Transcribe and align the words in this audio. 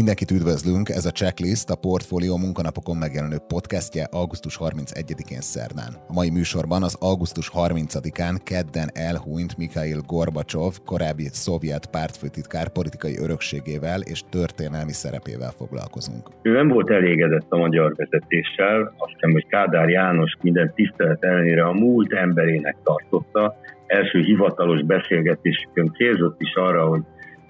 Mindenkit 0.00 0.30
üdvözlünk, 0.30 0.88
ez 0.88 1.06
a 1.10 1.16
Checklist, 1.20 1.68
a 1.70 1.80
Portfolio 1.86 2.36
munkanapokon 2.44 2.96
megjelenő 2.96 3.38
podcastje 3.54 4.04
augusztus 4.18 4.54
31-én 4.60 5.44
szerdán. 5.54 5.92
A 6.10 6.12
mai 6.18 6.30
műsorban 6.38 6.82
az 6.88 6.96
augusztus 7.08 7.48
30-án 7.54 8.34
kedden 8.50 8.88
elhúnyt 9.08 9.56
Mikhail 9.60 10.00
Gorbacsov, 10.12 10.72
korábbi 10.90 11.26
szovjet 11.44 11.86
pártfőtitkár 11.94 12.68
politikai 12.68 13.14
örökségével 13.24 14.00
és 14.12 14.20
történelmi 14.36 14.94
szerepével 15.02 15.52
foglalkozunk. 15.60 16.24
Ő 16.42 16.50
nem 16.52 16.68
volt 16.68 16.90
elégedett 16.90 17.48
a 17.48 17.62
magyar 17.64 17.88
vezetéssel, 17.96 18.78
azt 19.02 19.12
hiszem, 19.12 19.30
hogy 19.30 19.46
Kádár 19.46 19.88
János 19.88 20.32
minden 20.42 20.72
tisztelet 20.74 21.24
ellenére 21.24 21.64
a 21.64 21.72
múlt 21.72 22.12
emberének 22.12 22.76
tartotta. 22.82 23.56
Első 23.86 24.18
hivatalos 24.20 24.82
beszélgetésükön 24.82 25.92
célzott 25.96 26.40
is 26.40 26.54
arra, 26.54 26.86
hogy 26.86 27.02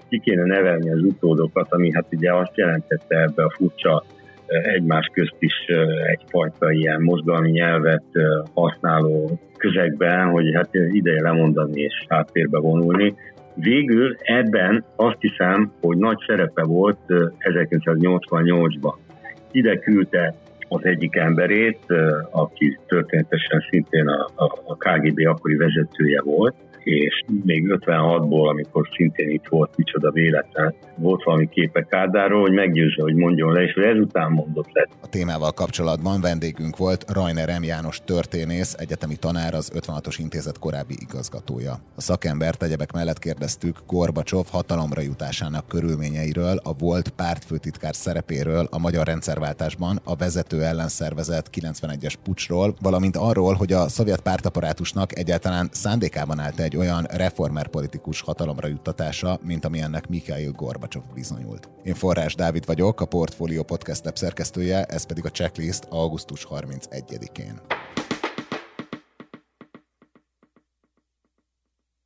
ki 0.09 0.19
kéne 0.19 0.43
nevelni 0.43 0.89
az 0.89 1.01
utódokat, 1.01 1.67
ami 1.69 1.93
hát 1.93 2.05
ugye 2.11 2.33
azt 2.33 2.57
jelentette 2.57 3.21
ebbe 3.21 3.43
a 3.43 3.53
furcsa 3.57 4.03
egymás 4.47 5.09
közt 5.13 5.35
is 5.39 5.53
egyfajta 6.07 6.71
ilyen 6.71 7.01
mozgalmi 7.01 7.49
nyelvet 7.49 8.03
használó 8.53 9.39
közegben, 9.57 10.29
hogy 10.29 10.53
hát 10.53 10.69
ideje 10.73 11.21
lemondani 11.21 11.81
és 11.81 12.05
háttérbe 12.07 12.59
vonulni. 12.59 13.15
Végül 13.55 14.15
ebben 14.19 14.83
azt 14.95 15.17
hiszem, 15.19 15.71
hogy 15.81 15.97
nagy 15.97 16.17
szerepe 16.27 16.63
volt 16.63 16.99
1988-ban. 17.07 18.93
Ide 19.51 19.79
küldte 19.79 20.35
az 20.69 20.85
egyik 20.85 21.15
emberét, 21.15 21.79
aki 22.31 22.79
történetesen 22.87 23.65
szintén 23.69 24.07
a, 24.07 24.29
a, 24.35 24.45
a 24.65 24.75
KGB 24.75 25.27
akkori 25.27 25.55
vezetője 25.55 26.21
volt, 26.21 26.55
és 26.83 27.23
még 27.43 27.65
56-ból, 27.67 28.49
amikor 28.49 28.89
szintén 28.95 29.29
itt 29.29 29.47
volt, 29.49 29.77
micsoda 29.77 30.11
véletlen, 30.11 30.73
volt 30.95 31.23
valami 31.23 31.49
képe 31.49 31.85
Kádáról, 31.85 32.41
hogy 32.41 32.51
meggyőzze, 32.51 33.01
hogy 33.01 33.15
mondjon 33.15 33.51
le, 33.51 33.61
és 33.61 33.73
hogy 33.73 33.83
ezután 33.83 34.31
mondott 34.31 34.71
le. 34.73 34.87
A 35.01 35.09
témával 35.09 35.51
kapcsolatban 35.51 36.21
vendégünk 36.21 36.77
volt 36.77 37.05
Rajner 37.13 37.59
M. 37.59 37.63
János 37.63 38.01
történész, 38.05 38.75
egyetemi 38.77 39.15
tanár, 39.15 39.53
az 39.53 39.71
56-os 39.75 40.15
intézet 40.17 40.59
korábbi 40.59 40.95
igazgatója. 40.99 41.73
A 41.95 42.01
szakembert 42.01 42.63
egyebek 42.63 42.91
mellett 42.91 43.19
kérdeztük 43.19 43.77
Gorbacsov 43.87 44.45
hatalomra 44.51 45.01
jutásának 45.01 45.67
körülményeiről, 45.67 46.59
a 46.63 46.73
volt 46.79 47.09
pártfőtitkár 47.09 47.95
szerepéről 47.95 48.67
a 48.71 48.79
magyar 48.79 49.05
rendszerváltásban, 49.05 49.99
a 50.03 50.15
vezető 50.15 50.58
ellenszervezet 50.61 51.49
91-es 51.61 52.13
pucsról, 52.23 52.75
valamint 52.81 53.17
arról, 53.17 53.53
hogy 53.53 53.73
a 53.73 53.87
szovjet 53.89 54.19
pártaparátusnak 54.19 55.17
egyáltalán 55.17 55.69
szándékában 55.71 56.39
állt 56.39 56.59
egy 56.59 56.77
olyan 56.77 57.07
reformer 57.11 57.67
politikus 57.67 58.21
hatalomra 58.21 58.67
juttatása, 58.67 59.39
mint 59.43 59.65
ami 59.65 59.81
ennek 59.81 60.07
Mikhail 60.07 60.51
Gorbacsov 60.51 61.03
bizonyult. 61.13 61.69
Én 61.83 61.93
Forrás 61.93 62.35
Dávid 62.35 62.65
vagyok, 62.65 63.01
a 63.01 63.05
Portfolio 63.05 63.63
Podcast 63.63 64.17
szerkesztője, 64.17 64.83
ez 64.83 65.05
pedig 65.05 65.25
a 65.25 65.29
checklist 65.29 65.85
augusztus 65.89 66.47
31-én. 66.49 67.61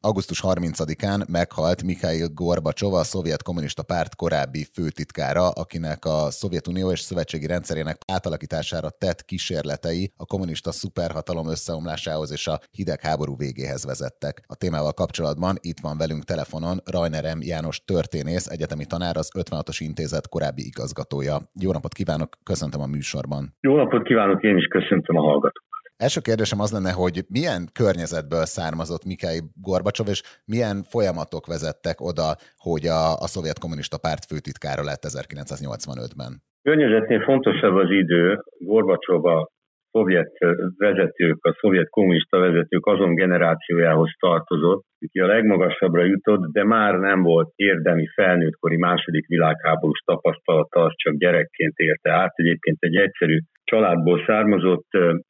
Augusztus 0.10 0.42
30-án 0.44 1.20
meghalt 1.38 1.84
Mikhail 1.84 2.28
Gorbacsov, 2.34 2.94
a 2.94 3.04
szovjet 3.14 3.44
kommunista 3.44 3.84
párt 3.84 4.16
korábbi 4.16 4.64
főtitkára, 4.76 5.46
akinek 5.64 6.02
a 6.16 6.18
Szovjetunió 6.40 6.92
és 6.92 7.00
szövetségi 7.00 7.48
rendszerének 7.48 7.98
átalakítására 8.16 8.90
tett 9.04 9.20
kísérletei 9.30 10.04
a 10.24 10.26
kommunista 10.26 10.72
szuperhatalom 10.72 11.48
összeomlásához 11.56 12.32
és 12.32 12.48
a 12.48 12.60
hidegháború 12.78 13.34
végéhez 13.38 13.86
vezettek. 13.86 14.36
A 14.54 14.56
témával 14.56 14.94
kapcsolatban 15.02 15.56
itt 15.70 15.80
van 15.86 15.98
velünk 15.98 16.24
telefonon 16.24 16.78
Rajner 16.96 17.26
M. 17.36 17.40
János 17.52 17.78
történész, 17.94 18.48
egyetemi 18.56 18.86
tanár, 18.86 19.16
az 19.18 19.30
56-os 19.40 19.78
intézet 19.90 20.30
korábbi 20.30 20.64
igazgatója. 20.72 21.36
Jó 21.66 21.72
napot 21.72 21.94
kívánok, 22.00 22.30
köszöntöm 22.52 22.82
a 22.82 22.94
műsorban. 22.96 23.44
Jó 23.68 23.76
napot 23.76 24.04
kívánok, 24.04 24.44
én 24.44 24.58
is 24.58 24.68
köszöntöm 24.78 25.16
a 25.18 25.24
hallgatókat. 25.30 25.73
Első 26.06 26.20
kérdésem 26.30 26.60
az 26.66 26.72
lenne, 26.76 26.92
hogy 27.02 27.18
milyen 27.38 27.62
környezetből 27.82 28.46
származott 28.58 29.04
Mikhail 29.12 29.44
Gorbacsov, 29.68 30.08
és 30.14 30.20
milyen 30.54 30.78
folyamatok 30.94 31.44
vezettek 31.54 31.98
oda, 32.12 32.30
hogy 32.68 32.86
a, 33.00 33.04
a 33.26 33.28
szovjet 33.34 33.60
kommunista 33.64 33.98
párt 34.06 34.24
főtitkára 34.30 34.84
lett 34.90 35.04
1985-ben? 35.08 36.32
Környezetnél 36.68 37.22
fontosabb 37.30 37.76
az 37.84 37.90
idő. 38.04 38.24
Gorbacsov 38.70 39.26
a 39.26 39.38
szovjet 39.94 40.32
vezetők, 40.78 41.46
a 41.46 41.58
szovjet 41.60 41.90
kommunista 41.90 42.40
vezetők 42.40 42.86
azon 42.86 43.16
generációjához 43.16 44.12
tartozott, 44.20 44.84
aki 45.06 45.20
a 45.20 45.26
legmagasabbra 45.26 46.04
jutott, 46.04 46.52
de 46.52 46.64
már 46.64 46.94
nem 46.94 47.22
volt 47.22 47.52
érdemi 47.56 48.08
felnőttkori 48.16 48.78
második 48.78 49.28
világháborús 49.28 50.00
tapasztalata, 50.06 50.84
az 50.84 50.94
csak 50.96 51.14
gyerekként 51.14 51.78
érte 51.78 52.12
át. 52.12 52.32
Egyébként 52.36 52.78
egy 52.80 52.96
egyszerű 52.96 53.38
családból 53.64 54.24
származott, 54.26 54.88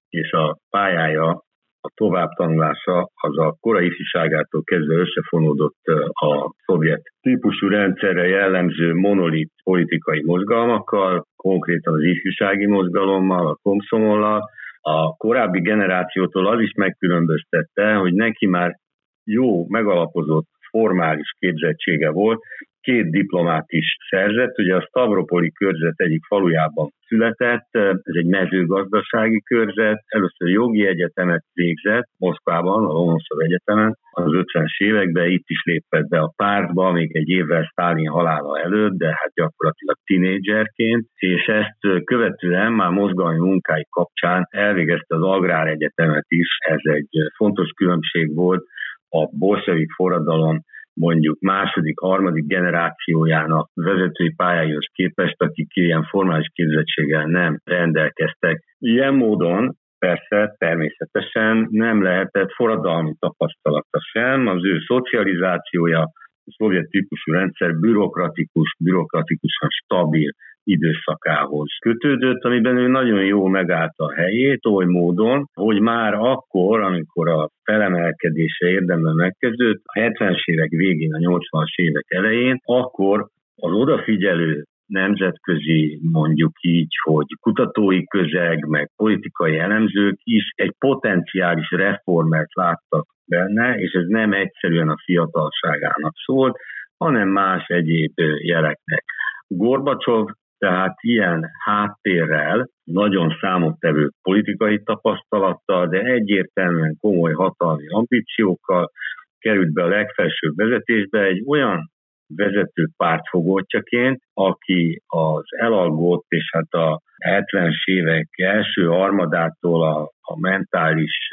és 0.10 0.32
a 0.32 0.58
pályája, 0.70 1.44
a 1.86 1.92
továbbtanulása 1.96 3.10
az 3.14 3.38
a 3.38 3.58
korai 3.60 3.86
ifjúságától 3.86 4.64
kezdve 4.64 4.96
összefonódott 4.96 5.84
a 6.12 6.54
szovjet 6.66 7.02
típusú 7.22 7.68
rendszerre 7.68 8.28
jellemző 8.28 8.94
monolit 8.94 9.52
politikai 9.64 10.24
mozgalmakkal, 10.24 11.26
konkrétan 11.36 11.94
az 11.94 12.04
ifjúsági 12.04 12.66
mozgalommal, 12.66 13.48
a 13.48 13.58
komszomollal. 13.62 14.42
A 14.82 15.16
korábbi 15.16 15.62
generációtól 15.62 16.48
az 16.48 16.60
is 16.60 16.74
megkülönböztette, 16.74 17.94
hogy 17.94 18.14
neki 18.14 18.46
már 18.48 18.76
jó, 19.24 19.68
megalapozott 19.68 20.48
formális 20.70 21.36
képzettsége 21.40 22.10
volt, 22.10 22.40
két 22.84 23.12
diplomát 23.12 23.66
is 23.68 23.98
szerzett. 24.10 24.58
Ugye 24.58 24.76
a 24.76 24.86
Stavropoli 24.88 25.52
körzet 25.52 25.94
egyik 25.96 26.26
falujában 26.26 26.90
született, 27.08 27.70
ez 28.04 28.16
egy 28.22 28.26
mezőgazdasági 28.26 29.42
körzet, 29.42 30.04
először 30.08 30.50
jogi 30.50 30.88
egyetemet 30.88 31.44
végzett 31.54 32.08
Moszkvában, 32.18 32.86
a 32.86 32.92
Lomonosov 32.92 33.40
Egyetemen, 33.40 33.98
az 34.12 34.32
50-es 34.32 34.78
években 34.78 35.30
itt 35.30 35.48
is 35.48 35.64
lépett 35.64 36.08
be 36.08 36.20
a 36.20 36.34
pártba, 36.36 36.92
még 36.92 37.16
egy 37.16 37.30
évvel 37.30 37.70
Sztálin 37.72 38.10
halála 38.10 38.60
előtt, 38.60 38.98
de 38.98 39.08
hát 39.08 39.32
gyakorlatilag 39.34 39.98
tinédzserként, 40.06 41.08
és 41.16 41.46
ezt 41.46 42.04
követően 42.04 42.72
már 42.72 42.90
mozgalmi 42.90 43.40
munkái 43.40 43.86
kapcsán 43.90 44.48
elvégezte 44.50 45.16
az 45.16 45.22
Agrár 45.22 45.68
Egyetemet 45.68 46.26
is, 46.28 46.48
ez 46.60 46.82
egy 46.82 47.10
fontos 47.36 47.70
különbség 47.70 48.36
volt 48.36 48.64
a 49.10 49.30
bolsevik 49.38 49.92
forradalom 49.92 50.64
mondjuk 50.94 51.40
második, 51.40 52.00
harmadik 52.00 52.48
generációjának 52.48 53.70
vezetői 53.74 54.34
pályához 54.36 54.86
képest, 54.92 55.42
akik 55.42 55.76
ilyen 55.76 56.04
formális 56.04 56.48
képzettséggel 56.54 57.26
nem 57.26 57.60
rendelkeztek. 57.64 58.64
Ilyen 58.78 59.14
módon 59.14 59.76
persze 60.00 60.56
természetesen 60.58 61.68
nem 61.70 62.04
lehetett 62.04 62.52
forradalmi 62.52 63.14
tapasztalata 63.20 64.00
sem, 64.12 64.48
az 64.48 64.66
ő 64.66 64.80
szocializációja, 64.88 66.02
a 66.46 66.56
szovjet 66.58 66.90
típusú 66.90 67.32
rendszer 67.32 67.80
bürokratikus, 67.80 68.76
bürokratikusan 68.80 69.70
stabil 69.70 70.32
időszakához 70.64 71.70
kötődött, 71.80 72.44
amiben 72.44 72.78
ő 72.78 72.88
nagyon 72.88 73.26
jó 73.26 73.48
megállta 73.48 74.06
a 74.06 74.14
helyét, 74.14 74.66
oly 74.66 74.86
módon, 74.86 75.46
hogy 75.54 75.80
már 75.82 76.14
akkor, 76.14 76.82
amikor 76.82 77.30
a 77.30 77.50
felemelkedése 77.64 78.68
érdemben 78.68 79.16
megkezdődött, 79.16 79.82
a 79.84 80.00
70-es 80.00 80.44
évek 80.46 80.70
végén, 80.70 81.14
a 81.14 81.18
80-as 81.18 81.76
évek 81.76 82.06
elején, 82.08 82.60
akkor 82.64 83.28
az 83.56 83.72
odafigyelő 83.72 84.64
nemzetközi, 84.86 86.00
mondjuk 86.12 86.52
így, 86.62 86.94
hogy 87.04 87.26
kutatói 87.40 88.04
közeg, 88.04 88.66
meg 88.66 88.90
politikai 88.96 89.58
elemzők 89.58 90.16
is 90.24 90.52
egy 90.56 90.74
potenciális 90.78 91.72
reformert 91.72 92.54
láttak 92.54 93.06
benne, 93.26 93.76
és 93.76 93.92
ez 93.92 94.08
nem 94.08 94.34
egyszerűen 94.34 94.90
a 94.90 95.02
fiatalságának 95.04 96.14
szólt, 96.26 96.58
hanem 96.98 97.28
más 97.28 97.68
egyéb 97.68 98.14
jeleknek. 98.42 99.04
Gorbacsov 99.48 100.28
tehát 100.64 100.96
ilyen 101.02 101.50
háttérrel, 101.66 102.68
nagyon 102.84 103.38
számottevő 103.42 104.10
politikai 104.22 104.84
tapasztalattal, 104.84 105.88
de 105.88 106.00
egyértelműen 106.00 106.98
komoly 107.00 107.34
hatalmi 107.34 107.88
ambíciókkal 107.88 108.92
került 109.40 109.74
be 109.74 109.84
a 109.84 109.88
legfelsőbb 109.88 110.56
vezetésbe 110.56 111.24
egy 111.24 111.44
olyan 111.48 111.92
vezető 112.36 112.88
pártfogottjaként, 112.98 114.22
aki 114.34 115.02
az 115.08 115.44
elalgott 115.58 116.26
és 116.28 116.50
hát 116.52 116.72
a 116.72 117.02
70-es 117.26 117.84
évek 117.86 118.28
első 118.38 118.90
armadától 118.90 119.84
a, 119.84 120.02
a 120.22 120.40
mentális 120.40 121.30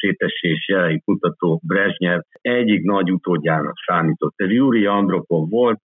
szétesés 0.00 0.68
jelei 0.68 1.00
kutató 1.04 1.60
Brezsnyev 1.66 2.20
egyik 2.40 2.82
nagy 2.82 3.12
utódjának 3.12 3.74
számított. 3.86 4.34
Ez 4.36 4.50
Júri 4.50 4.86
Andropov 4.86 5.48
volt, 5.50 5.78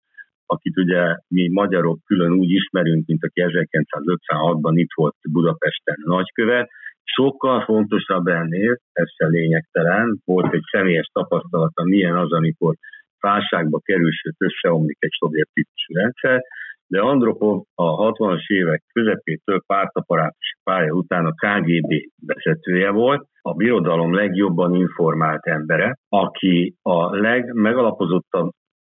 akit 0.46 0.78
ugye 0.78 1.16
mi 1.28 1.50
magyarok 1.50 2.00
külön 2.06 2.32
úgy 2.32 2.50
ismerünk, 2.50 3.06
mint 3.08 3.24
aki 3.24 3.42
1956-ban 3.46 4.72
itt 4.74 4.94
volt 4.96 5.16
Budapesten 5.32 5.98
nagykövet, 6.04 6.70
Sokkal 7.04 7.64
fontosabb 7.64 8.28
ennél, 8.28 8.78
persze 8.94 9.26
lényegtelen, 9.28 10.20
volt 10.26 10.54
egy 10.54 10.64
személyes 10.72 11.10
tapasztalata, 11.14 11.84
milyen 11.84 12.18
az, 12.18 12.32
amikor 12.32 12.76
válságba 13.20 13.80
kerül, 13.80 14.12
sőt 14.12 14.36
összeomlik 14.38 14.98
egy 15.00 15.16
szovjet 15.20 15.50
típusú 15.54 15.94
rendszer, 15.94 16.42
de 16.88 17.00
Andropov 17.00 17.64
a 17.76 18.12
60-as 18.12 18.48
évek 18.48 18.84
közepétől 18.94 19.62
pártaparátus 19.68 20.56
pálya 20.64 20.94
után 20.94 21.26
a 21.26 21.32
KGB 21.32 21.94
vezetője 22.26 22.90
volt, 22.90 23.28
a 23.42 23.54
birodalom 23.54 24.14
legjobban 24.14 24.76
informált 24.76 25.46
embere, 25.46 25.98
aki 26.10 26.76
a 26.82 27.16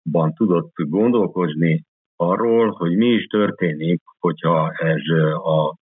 legmegalapozottabban 0.02 0.34
tudott 0.34 0.72
gondolkozni 0.74 1.84
arról, 2.16 2.70
hogy 2.70 2.96
mi 2.96 3.06
is 3.06 3.26
történik, 3.26 4.00
hogyha 4.18 4.70
ez 4.70 5.02
a 5.34 5.76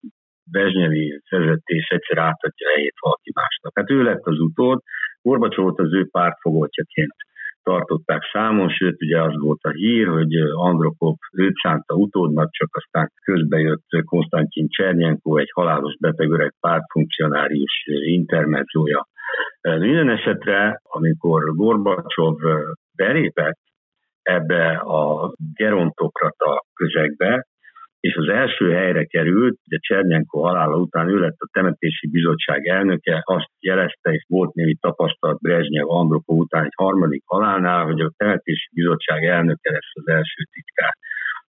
Bezsnyevi 0.51 1.21
vezetés 1.29 1.87
egyszer 1.87 2.17
átadja 2.17 2.69
helyét 2.75 2.95
valaki 2.99 3.31
másnak. 3.33 3.71
Hát 3.75 3.89
ő 3.89 4.03
lett 4.03 4.25
az 4.25 4.39
utód, 4.39 4.79
Gorbacsovot 5.21 5.79
az 5.79 5.93
ő 5.93 6.07
pártfogoltjaként 6.11 7.13
tartották 7.63 8.21
számon, 8.31 8.69
sőt 8.69 9.01
ugye 9.01 9.21
az 9.21 9.33
volt 9.37 9.63
a 9.63 9.69
hír, 9.69 10.07
hogy 10.07 10.33
Andropov 10.53 11.15
őt 11.37 11.55
szánta 11.63 11.93
utódnak, 11.93 12.51
csak 12.51 12.69
aztán 12.71 13.11
közbe 13.23 13.59
jött 13.59 13.85
Konstantin 14.05 14.67
Csernyenko, 14.69 15.37
egy 15.37 15.51
halálos 15.53 15.95
beteg 15.99 16.31
öreg 16.31 16.53
pártfunkcionárius 16.59 17.83
intermezzoja. 18.03 19.07
Minden 19.61 20.09
esetre, 20.09 20.79
amikor 20.83 21.41
Gorbacsov 21.55 22.37
belépett 22.95 23.59
ebbe 24.35 24.75
a 24.75 25.33
gerontokrata 25.53 26.63
közegbe, 26.73 27.45
és 27.99 28.15
az 28.15 28.27
első 28.27 28.71
helyre 28.71 29.03
került, 29.03 29.57
ugye 29.65 29.77
Csernyenko 29.79 30.39
halála 30.41 30.77
után 30.77 31.09
ő 31.09 31.19
lett 31.19 31.37
a 31.37 31.49
temetési 31.51 32.09
bizottság 32.09 32.67
elnöke, 32.67 33.21
azt 33.23 33.51
jelezte, 33.59 34.11
és 34.11 34.25
volt 34.27 34.53
némi 34.53 34.75
tapasztalat 34.75 35.39
Brezsnyev 35.39 35.89
Andropov 35.89 36.37
után 36.37 36.63
egy 36.63 36.73
harmadik 36.75 37.23
halálnál, 37.25 37.85
hogy 37.85 38.01
a 38.01 38.11
temetési 38.17 38.69
bizottság 38.73 39.23
elnöke 39.23 39.71
lesz 39.71 39.91
az 39.93 40.07
első 40.07 40.43
titkár. 40.51 40.93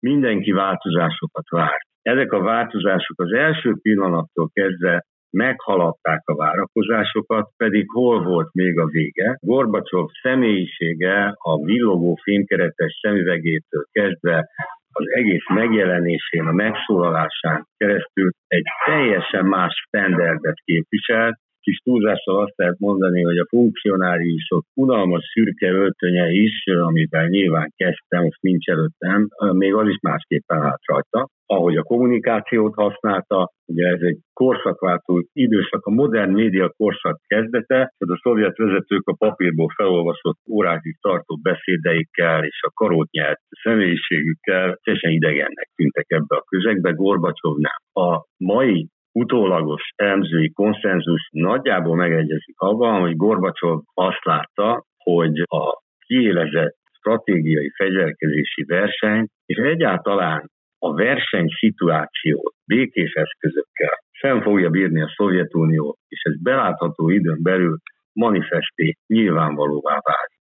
Mindenki 0.00 0.52
változásokat 0.52 1.48
várt. 1.48 1.86
Ezek 2.02 2.32
a 2.32 2.40
változások 2.40 3.20
az 3.20 3.32
első 3.32 3.74
pillanattól 3.82 4.48
kezdve 4.52 5.04
meghaladták 5.34 6.22
a 6.25 6.36
várakozásokat, 6.36 7.50
pedig 7.56 7.84
hol 7.90 8.22
volt 8.22 8.52
még 8.52 8.78
a 8.78 8.86
vége. 8.86 9.36
Gorbacsov 9.40 10.08
személyisége 10.22 11.34
a 11.38 11.64
villogó 11.64 12.19
fémkeretes 12.22 12.98
szemüvegétől 13.02 13.84
kezdve 13.92 14.48
az 14.96 15.06
egész 15.14 15.48
megjelenésén, 15.48 16.46
a 16.46 16.52
megszólalásán 16.52 17.66
keresztül 17.76 18.31
egy 18.46 18.66
teljesen 18.84 19.44
más 19.44 19.75
standardet 19.86 20.58
képviselt, 20.64 21.36
kis 21.64 21.78
túlzással 21.84 22.37
azt 22.44 22.56
lehet 22.56 22.78
mondani, 22.78 23.22
hogy 23.22 23.38
a 23.38 23.46
funkcionáriusok 23.49 24.64
unalmas 24.75 25.25
szürke 25.32 25.69
öltönye 25.70 26.26
is, 26.31 26.64
amivel 26.66 27.26
nyilván 27.26 27.72
kezdtem, 27.76 28.22
most 28.22 28.43
nincs 28.43 28.69
előttem, 28.69 29.28
még 29.52 29.75
az 29.75 29.88
is 29.88 29.99
másképpen 30.02 30.62
állt 30.62 30.84
rajta. 30.87 31.28
Ahogy 31.46 31.76
a 31.76 31.82
kommunikációt 31.82 32.75
használta, 32.75 33.50
ugye 33.66 33.87
ez 33.87 34.00
egy 34.00 34.19
korszakváltó 34.32 35.22
időszak, 35.32 35.84
a 35.84 35.90
modern 35.90 36.32
média 36.32 36.69
korszak 36.76 37.20
kezdete, 37.26 37.93
hogy 37.99 38.10
a 38.10 38.20
szovjet 38.22 38.56
vezetők 38.56 39.08
a 39.08 39.17
papírból 39.19 39.69
felolvasott 39.76 40.38
órákig 40.50 40.96
tartó 41.00 41.38
beszédeikkel 41.43 42.44
és 42.44 42.60
a 42.62 42.70
karót 42.75 43.10
nyert 43.10 43.40
személyiségükkel 43.62 44.78
teljesen 44.82 45.10
idegennek 45.10 45.69
tűntek 45.75 46.06
ebbe 46.08 46.37
a 46.37 46.44
közegbe, 46.49 46.90
Gorbacsov 46.90 47.56
nem. 47.56 48.05
A 48.06 48.25
mai 48.37 48.88
utólagos 49.14 49.82
elemzői 49.96 50.52
konszenzus 50.52 51.28
nagyjából 51.32 51.96
megegyezik 51.96 52.58
abban, 52.58 53.00
hogy 53.00 53.16
Gorbacsov 53.16 53.81
azt 53.94 54.25
látta, 54.25 54.84
hogy 54.96 55.38
a 55.38 55.82
kiélezett 56.06 56.76
stratégiai 56.99 57.70
fegyverkezési 57.76 58.64
verseny, 58.64 59.26
és 59.46 59.56
egyáltalán 59.56 60.50
a 60.78 60.94
verseny 60.94 61.49
szituációt 61.58 62.55
békés 62.66 63.12
eszközökkel 63.12 63.99
sem 64.11 64.43
fogja 64.43 64.70
bírni 64.70 65.02
a 65.02 65.12
Szovjetunió, 65.17 65.96
és 66.08 66.22
ez 66.22 66.43
belátható 66.43 67.08
időn 67.08 67.43
belül 67.43 67.78
manifesté 68.12 68.96
nyilvánvalóvá 69.06 69.99
válik. 70.02 70.40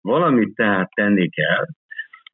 Valamit 0.00 0.54
tehát 0.54 0.90
tenni 0.94 1.28
kell, 1.28 1.64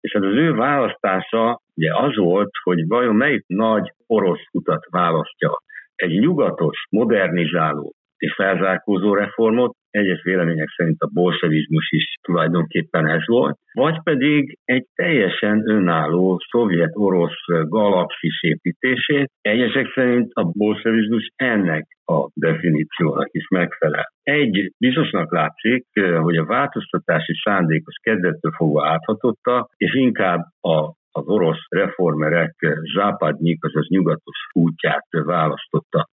és 0.01 0.15
az, 0.15 0.23
az 0.23 0.35
ő 0.35 0.53
választása 0.53 1.61
ugye 1.75 1.97
az 1.97 2.17
volt, 2.17 2.51
hogy 2.63 2.87
vajon 2.87 3.15
melyik 3.15 3.45
nagy 3.47 3.93
orosz 4.07 4.45
utat 4.53 4.87
választja 4.91 5.59
egy 6.03 6.19
nyugatos, 6.19 6.87
modernizáló 6.91 7.93
és 8.19 8.35
felzárkózó 8.35 9.15
reformot, 9.15 9.77
egyes 9.91 10.23
vélemények 10.23 10.69
szerint 10.77 11.01
a 11.01 11.11
bolsevizmus 11.13 11.91
is 11.91 12.15
tulajdonképpen 12.23 13.07
ez 13.09 13.27
volt, 13.27 13.57
vagy 13.73 14.03
pedig 14.03 14.59
egy 14.65 14.87
teljesen 14.95 15.71
önálló 15.71 16.41
szovjet-orosz 16.51 17.45
galaxis 17.69 18.43
építését, 18.43 19.31
egyesek 19.41 19.93
szerint 19.95 20.31
a 20.33 20.45
bolsevizmus 20.45 21.29
ennek 21.37 21.87
a 22.05 22.29
definíciónak 22.35 23.29
is 23.31 23.49
megfelel. 23.49 24.13
Egy 24.23 24.73
biztosnak 24.79 25.33
látszik, 25.33 25.85
hogy 26.21 26.37
a 26.37 26.45
változtatási 26.45 27.33
szándékos 27.45 27.95
kezdettől 28.03 28.53
fogva 28.57 28.89
áthatotta, 28.89 29.69
és 29.77 29.95
inkább 29.95 30.41
a 30.61 30.97
az 31.19 31.27
orosz 31.27 31.65
reformerek 31.69 32.55
Západnyik, 32.95 33.65
azaz 33.65 33.87
nyugatos 33.89 34.39
útját 34.53 35.07
választotta. 35.11 36.09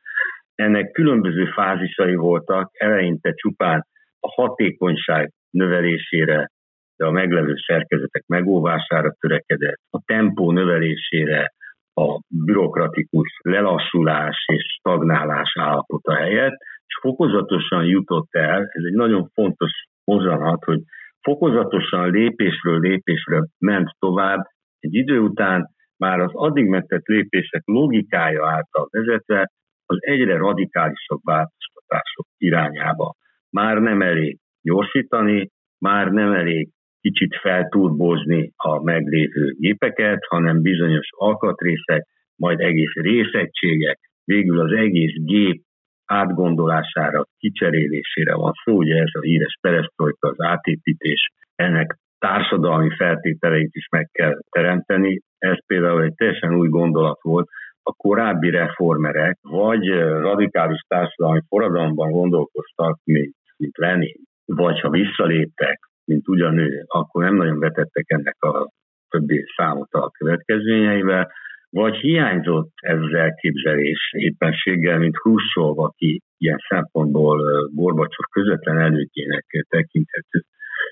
Ennek 0.54 0.90
különböző 0.90 1.44
fázisai 1.46 2.14
voltak, 2.14 2.70
eleinte 2.72 3.32
csupán 3.32 3.86
a 4.20 4.32
hatékonyság 4.42 5.30
növelésére, 5.50 6.50
de 6.96 7.06
a 7.06 7.10
meglevő 7.10 7.54
szerkezetek 7.66 8.24
megóvására 8.26 9.14
törekedett, 9.20 9.80
a 9.90 10.00
tempó 10.04 10.52
növelésére, 10.52 11.52
a 11.94 12.20
bürokratikus 12.28 13.38
lelassulás 13.42 14.44
és 14.46 14.62
stagnálás 14.78 15.52
állapota 15.60 16.14
helyett, 16.14 16.56
és 16.86 16.98
fokozatosan 17.00 17.84
jutott 17.84 18.28
el, 18.30 18.60
ez 18.60 18.84
egy 18.84 18.92
nagyon 18.92 19.28
fontos 19.34 19.70
mozzanat, 20.04 20.64
hogy 20.64 20.80
fokozatosan 21.20 22.10
lépésről 22.10 22.80
lépésre 22.80 23.44
ment 23.58 23.90
tovább, 23.98 24.44
egy 24.84 24.94
idő 24.94 25.18
után 25.18 25.68
már 25.96 26.20
az 26.20 26.30
addig 26.32 26.66
megtett 26.66 27.06
lépések 27.06 27.62
logikája 27.64 28.46
által 28.48 28.88
vezetve 28.90 29.50
az 29.86 29.96
egyre 30.00 30.36
radikálisabb 30.36 31.20
változtatások 31.22 32.26
irányába. 32.36 33.14
Már 33.50 33.76
nem 33.76 34.02
elég 34.02 34.38
gyorsítani, 34.62 35.50
már 35.78 36.10
nem 36.10 36.32
elég 36.32 36.68
kicsit 37.00 37.36
felturbózni 37.36 38.52
a 38.56 38.82
meglévő 38.82 39.54
gépeket, 39.58 40.24
hanem 40.28 40.62
bizonyos 40.62 41.08
alkatrészek, 41.10 42.06
majd 42.36 42.60
egész 42.60 42.92
részegységek, 42.92 43.98
végül 44.24 44.60
az 44.60 44.72
egész 44.72 45.14
gép 45.14 45.62
átgondolására, 46.04 47.26
kicserélésére 47.38 48.34
van 48.34 48.52
szó, 48.64 48.76
ugye 48.76 48.94
ez 48.94 49.10
a 49.12 49.20
híres 49.20 49.58
perestroika, 49.60 50.28
az 50.28 50.40
átépítés, 50.40 51.30
ennek 51.54 51.96
társadalmi 52.26 52.90
feltételeit 52.96 53.70
is 53.72 53.86
meg 53.90 54.08
kell 54.12 54.38
teremteni. 54.50 55.20
Ez 55.38 55.66
például 55.66 56.02
egy 56.02 56.14
teljesen 56.14 56.54
új 56.54 56.68
gondolat 56.68 57.18
volt. 57.22 57.48
A 57.82 57.92
korábbi 57.92 58.50
reformerek 58.50 59.38
vagy 59.40 59.88
radikális 60.28 60.80
társadalmi 60.88 61.40
forradalomban 61.48 62.10
gondolkoztak, 62.10 62.98
mint, 63.04 63.34
mint 63.56 63.76
Lenin, 63.76 64.16
vagy 64.44 64.80
ha 64.80 64.90
visszaléptek, 64.90 65.78
mint 66.04 66.28
ugyanő, 66.28 66.84
akkor 66.86 67.22
nem 67.22 67.34
nagyon 67.34 67.58
vetettek 67.58 68.04
ennek 68.06 68.36
a 68.42 68.68
többi 69.08 69.44
számot 69.56 69.92
a 69.92 70.10
következményeivel, 70.18 71.30
vagy 71.70 71.96
hiányzott 71.96 72.70
ez 72.74 73.00
az 73.00 73.14
elképzelés 73.14 74.10
éppenséggel, 74.12 74.98
mint 74.98 75.16
Hruscsov, 75.16 75.78
aki 75.78 76.20
ilyen 76.38 76.58
szempontból 76.68 77.38
Gorbacsov 77.74 78.26
közvetlen 78.30 78.78
előtjének 78.78 79.44
tekinthető. 79.68 80.42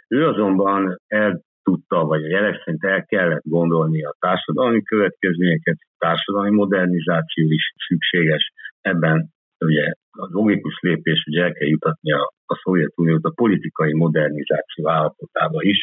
Ő 0.09 0.27
azonban 0.27 0.97
el 1.07 1.41
tudta, 1.63 2.05
vagy 2.05 2.25
a 2.25 2.29
jelek 2.29 2.63
szerint 2.65 2.85
el 2.85 3.05
kellett 3.05 3.43
gondolni 3.45 4.05
a 4.05 4.17
társadalmi 4.19 4.83
következményeket, 4.83 5.77
társadalmi 5.99 6.51
modernizáció 6.51 7.51
is 7.51 7.73
szükséges. 7.87 8.53
Ebben 8.81 9.29
ugye 9.59 9.93
a 10.11 10.27
logikus 10.31 10.79
lépés, 10.81 11.23
hogy 11.25 11.37
el 11.37 11.53
kell 11.53 11.69
jutatni 11.69 12.13
a, 12.13 12.33
a 12.47 12.61
Szovjetuniót 12.63 13.25
a 13.25 13.33
politikai 13.35 13.93
modernizáció 13.93 14.89
állapotába 14.89 15.63
is, 15.63 15.83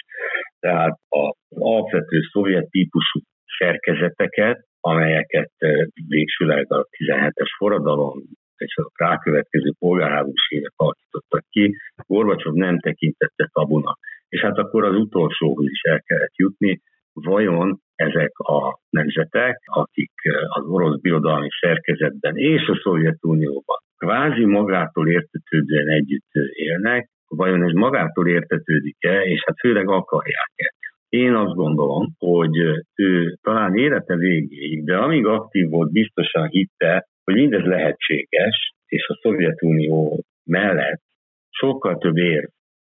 tehát 0.60 1.00
az 1.08 1.34
alapvető 1.50 2.20
szovjet 2.32 2.70
típusú 2.70 3.20
szerkezeteket, 3.58 4.66
amelyeket 4.80 5.52
eh, 5.58 5.86
végsőleg 6.08 6.74
a 6.74 6.86
17-es 6.98 7.50
forradalom 7.58 8.24
és 8.58 8.76
a 8.76 8.92
rákövetkező 8.96 9.74
polgárháborús 9.80 10.48
évek 10.50 10.74
alakítottak 10.76 11.44
ki, 11.50 11.76
Gorbacsov 12.08 12.54
nem 12.54 12.80
tekintette 12.80 13.50
tabunak. 13.54 13.99
És 14.30 14.42
hát 14.42 14.58
akkor 14.58 14.84
az 14.84 14.96
utolsóhoz 14.96 15.66
is 15.70 15.82
el 15.82 16.02
kellett 16.02 16.36
jutni, 16.36 16.82
vajon 17.14 17.80
ezek 17.96 18.32
a 18.38 18.80
nemzetek, 18.90 19.58
akik 19.66 20.12
az 20.48 20.66
orosz 20.66 21.00
birodalmi 21.02 21.48
szerkezetben 21.62 22.36
és 22.36 22.68
a 22.68 22.80
Szovjetunióban 22.84 23.78
kvázi 24.00 24.46
magától 24.46 25.10
értetődően 25.10 25.88
együtt 25.88 26.32
élnek, 26.52 27.10
vajon 27.28 27.64
ez 27.64 27.72
magától 27.72 28.28
értetődik-e, 28.28 29.22
és 29.22 29.44
hát 29.46 29.60
főleg 29.60 29.90
akarják-e. 29.90 30.74
Én 31.10 31.34
azt 31.34 31.54
gondolom, 31.54 32.08
hogy 32.18 32.58
ő 32.96 33.36
talán 33.42 33.78
élete 33.78 34.16
végéig, 34.16 34.84
de 34.84 34.98
amíg 34.98 35.26
aktív 35.26 35.70
volt, 35.70 35.92
biztosan 35.92 36.48
hitte, 36.48 37.08
hogy 37.24 37.34
mindez 37.34 37.64
lehetséges, 37.64 38.74
és 38.86 39.08
a 39.08 39.20
Szovjetunió 39.22 40.24
mellett 40.44 41.02
sokkal 41.50 41.98
több 41.98 42.18
ér 42.18 42.50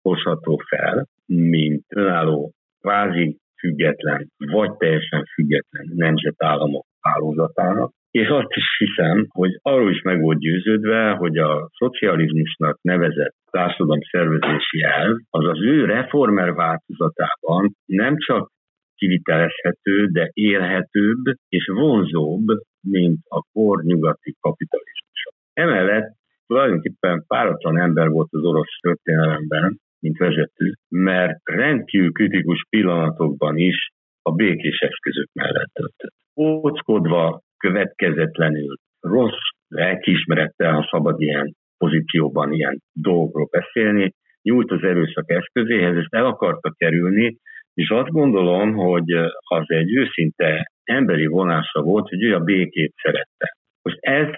hozható 0.02 0.62
fel, 0.68 1.06
mint 1.34 1.84
önálló, 1.88 2.52
kvázi 2.80 3.36
független, 3.58 4.28
vagy 4.36 4.76
teljesen 4.76 5.24
független 5.34 5.86
nemzetállamok 5.94 6.86
hálózatának. 7.00 7.92
És 8.10 8.28
azt 8.28 8.54
is 8.54 8.64
hiszem, 8.78 9.26
hogy 9.28 9.58
arról 9.62 9.90
is 9.90 10.02
meg 10.02 10.20
volt 10.20 10.38
győződve, 10.38 11.10
hogy 11.10 11.38
a 11.38 11.68
szocializmusnak 11.78 12.78
nevezett 12.82 13.34
társadalom 13.50 14.00
szervezési 14.10 14.82
elv, 14.82 15.16
az 15.30 15.46
az 15.46 15.62
ő 15.62 15.84
reformer 15.84 16.52
változatában 16.52 17.74
nem 17.86 18.16
csak 18.18 18.50
kivitelezhető, 18.94 20.06
de 20.06 20.30
élhetőbb 20.32 21.22
és 21.48 21.70
vonzóbb, 21.74 22.46
mint 22.80 23.18
a 23.28 23.42
kor 23.52 23.82
nyugati 23.82 24.34
kapitalizmus. 24.40 25.20
Emellett 25.52 26.12
tulajdonképpen 26.46 27.24
páratlan 27.26 27.78
ember 27.78 28.08
volt 28.08 28.28
az 28.30 28.44
orosz 28.44 28.78
történelemben, 28.80 29.80
mint 30.00 30.18
vezető, 30.18 30.74
mert 30.88 31.40
rendkívül 31.44 32.12
kritikus 32.12 32.64
pillanatokban 32.68 33.56
is 33.56 33.88
a 34.22 34.32
békés 34.32 34.78
eszközök 34.78 35.28
mellett 35.32 35.70
töltött. 35.72 36.18
Óckodva, 36.36 37.40
következetlenül, 37.56 38.76
rossz 39.00 39.42
lelkiismerettel, 39.68 40.72
ha 40.72 40.88
szabad 40.90 41.20
ilyen 41.20 41.54
pozícióban 41.78 42.52
ilyen 42.52 42.82
dolgokról 42.92 43.48
beszélni, 43.50 44.14
nyújt 44.42 44.70
az 44.70 44.82
erőszak 44.82 45.30
eszközéhez, 45.30 45.96
ezt 45.96 46.14
el 46.14 46.26
akarta 46.26 46.72
kerülni, 46.76 47.36
és 47.74 47.88
azt 47.88 48.10
gondolom, 48.10 48.74
hogy 48.74 49.12
az 49.48 49.64
egy 49.66 49.96
őszinte 49.96 50.72
emberi 50.84 51.26
vonása 51.26 51.82
volt, 51.82 52.08
hogy 52.08 52.22
ő 52.22 52.34
a 52.34 52.40
békét 52.40 52.94
szerette. 53.02 53.56
Most 53.82 53.98
ez 54.00 54.28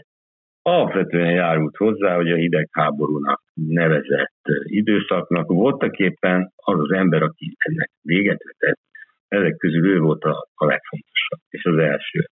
alapvetően 0.63 1.31
járult 1.31 1.77
hozzá, 1.77 2.15
hogy 2.15 2.31
a 2.31 2.37
hidegháborúnak 2.37 3.43
nevezett 3.55 4.43
időszaknak 4.63 5.47
voltak 5.47 5.99
éppen 5.99 6.53
az 6.57 6.79
az 6.81 6.91
ember, 6.91 7.23
aki 7.23 7.55
ennek 7.59 7.91
véget 8.03 8.43
vetett, 8.45 8.81
ezek 9.29 9.57
közül 9.57 9.87
ő 9.87 9.99
volt 9.99 10.23
a, 10.23 10.47
a 10.55 10.65
legfontosabb, 10.65 11.41
és 11.49 11.65
az 11.65 11.79
első. 11.79 12.25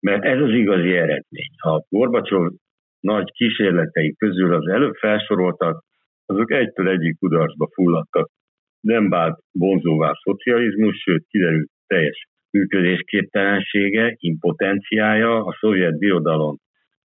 Mert 0.00 0.24
ez 0.24 0.40
az 0.40 0.50
igazi 0.50 0.96
eredmény. 0.96 1.52
A 1.56 1.84
Gorbacsov 1.88 2.52
nagy 3.00 3.32
kísérletei 3.32 4.14
közül 4.16 4.54
az 4.54 4.68
előbb 4.68 4.94
felsoroltak, 4.94 5.84
azok 6.26 6.52
egytől 6.52 6.88
egyik 6.88 7.18
kudarcba 7.18 7.68
fulladtak. 7.74 8.30
Nem 8.80 9.08
vált 9.08 9.38
vonzóvá 9.52 10.12
szocializmus, 10.22 10.96
sőt 11.02 11.24
kiderült 11.28 11.70
teljes 11.86 12.26
működésképtelensége, 12.50 14.14
impotenciája, 14.18 15.44
a 15.44 15.56
szovjet 15.60 15.98
birodalom 15.98 16.56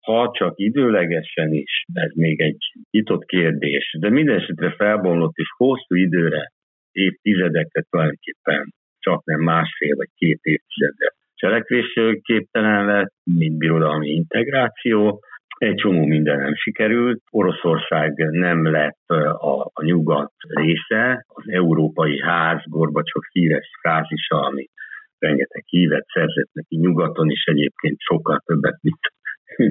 ha 0.08 0.30
csak 0.38 0.52
időlegesen 0.56 1.52
is, 1.52 1.84
ez 1.92 2.12
még 2.14 2.40
egy 2.40 2.62
nyitott 2.90 3.24
kérdés, 3.24 3.96
de 4.00 4.10
minden 4.10 4.38
esetre 4.38 4.70
felbomlott 4.70 5.36
és 5.36 5.48
hosszú 5.56 5.94
időre, 5.94 6.52
évtizedekre 6.92 7.82
tulajdonképpen 7.90 8.72
csak 8.98 9.24
nem 9.24 9.40
másfél 9.40 9.96
vagy 9.96 10.08
két 10.14 10.40
évtizedre 10.42 11.12
cselekvésképtelen 11.34 12.86
lett, 12.86 13.12
mint 13.24 13.58
birodalmi 13.58 14.08
integráció, 14.08 15.20
egy 15.58 15.74
csomó 15.74 16.04
minden 16.04 16.38
nem 16.38 16.54
sikerült. 16.54 17.22
Oroszország 17.30 18.12
nem 18.30 18.70
lett 18.70 19.08
a, 19.08 19.70
a 19.72 19.84
nyugat 19.84 20.32
része, 20.38 21.24
az 21.28 21.44
európai 21.46 22.20
ház, 22.20 22.62
Gorbacsov 22.64 23.22
híres 23.32 23.68
frázisa, 23.80 24.40
ami 24.40 24.68
rengeteg 25.18 25.62
hívet 25.66 26.06
szerzett 26.12 26.50
neki 26.52 26.76
nyugaton, 26.76 27.30
is 27.30 27.44
egyébként 27.44 27.96
sokkal 28.00 28.42
többet, 28.44 28.78
mint 28.82 28.98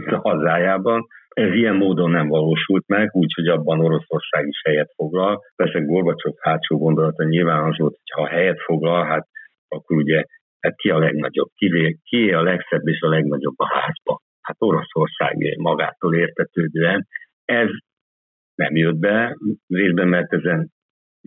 a 0.06 0.30
hazájában. 0.30 1.08
Ez 1.30 1.54
ilyen 1.54 1.76
módon 1.76 2.12
nem 2.12 2.28
valósult 2.28 2.88
meg, 2.88 3.10
úgyhogy 3.14 3.48
abban 3.48 3.80
Oroszország 3.80 4.48
is 4.48 4.62
helyet 4.64 4.92
foglal. 4.96 5.42
Persze 5.56 5.80
Gorbacsov 5.80 6.34
hátsó 6.40 6.78
gondolata 6.78 7.24
nyilván 7.24 7.64
az 7.64 7.78
volt, 7.78 7.98
hogy 8.04 8.24
ha 8.24 8.28
helyet 8.28 8.62
foglal, 8.62 9.06
hát 9.06 9.28
akkor 9.68 9.98
ugye 9.98 10.24
hát 10.60 10.76
ki 10.76 10.90
a 10.90 10.98
legnagyobb, 10.98 11.50
ki, 11.56 12.00
ki 12.04 12.32
a 12.32 12.42
legszebb 12.42 12.88
és 12.88 13.02
a 13.02 13.10
legnagyobb 13.10 13.60
a 13.60 13.68
házban. 13.68 14.18
Hát 14.42 14.56
Oroszország 14.60 15.58
magától 15.58 16.16
értetődően. 16.16 17.08
Ez 17.46 17.70
nem 18.56 18.76
jött 18.76 18.98
be, 18.98 19.38
részben 19.68 20.08
mert 20.08 20.34
ezen 20.34 20.70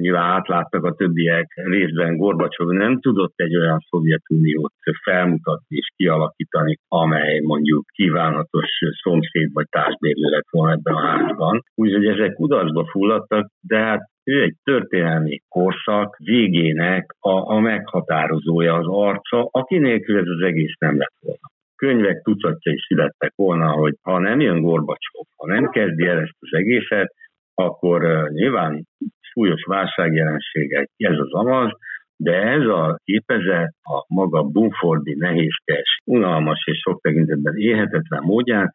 nyilván 0.00 0.30
átláttak 0.30 0.84
a 0.84 0.94
többiek, 0.94 1.46
részben 1.54 2.16
Gorbacsov 2.16 2.68
nem 2.68 3.00
tudott 3.00 3.32
egy 3.36 3.56
olyan 3.56 3.78
Szovjetuniót 3.88 4.72
felmutatni 5.02 5.76
és 5.76 5.88
kialakítani, 5.96 6.76
amely 6.88 7.40
mondjuk 7.40 7.84
kívánatos 7.86 8.68
szomszéd 9.02 9.52
vagy 9.52 9.66
társbérlő 9.68 10.28
lett 10.28 10.50
volna 10.50 10.72
ebben 10.72 10.94
a 10.94 11.06
házban. 11.06 11.62
Úgyhogy 11.74 12.06
ezek 12.06 12.32
kudarcba 12.32 12.84
fulladtak, 12.84 13.50
de 13.60 13.78
hát 13.78 14.00
ő 14.24 14.42
egy 14.42 14.54
történelmi 14.62 15.40
korszak 15.48 16.16
végének 16.16 17.14
a, 17.18 17.54
a 17.54 17.60
meghatározója, 17.60 18.74
az 18.74 18.86
arca, 18.86 19.48
aki 19.50 19.78
nélkül 19.78 20.18
ez 20.18 20.26
az 20.26 20.42
egész 20.42 20.74
nem 20.78 20.96
lett 20.96 21.16
volna 21.20 21.48
könyvek 21.82 22.22
tucatja 22.22 22.72
is 22.72 22.84
születtek 22.88 23.32
volna, 23.36 23.70
hogy 23.70 23.94
ha 24.02 24.18
nem 24.18 24.40
jön 24.40 24.60
Gorbacsov, 24.60 25.26
ha 25.36 25.46
nem 25.46 25.70
kezdi 25.70 26.06
el 26.06 26.18
ezt 26.18 26.36
az 26.38 26.58
egészet, 26.58 27.14
akkor 27.60 28.28
nyilván 28.30 28.84
súlyos 29.20 29.62
válságjelenségek, 29.66 30.88
ez 30.96 31.18
az 31.18 31.32
amaz, 31.32 31.70
de 32.16 32.32
ez 32.32 32.66
a 32.66 32.98
képezet 33.04 33.74
a 33.82 34.04
maga 34.14 34.42
bumfordi, 34.42 35.14
nehézkes, 35.14 36.00
unalmas 36.04 36.62
és 36.64 36.78
sok 36.78 37.00
tekintetben 37.00 37.56
élhetetlen 37.56 38.22
módján 38.22 38.70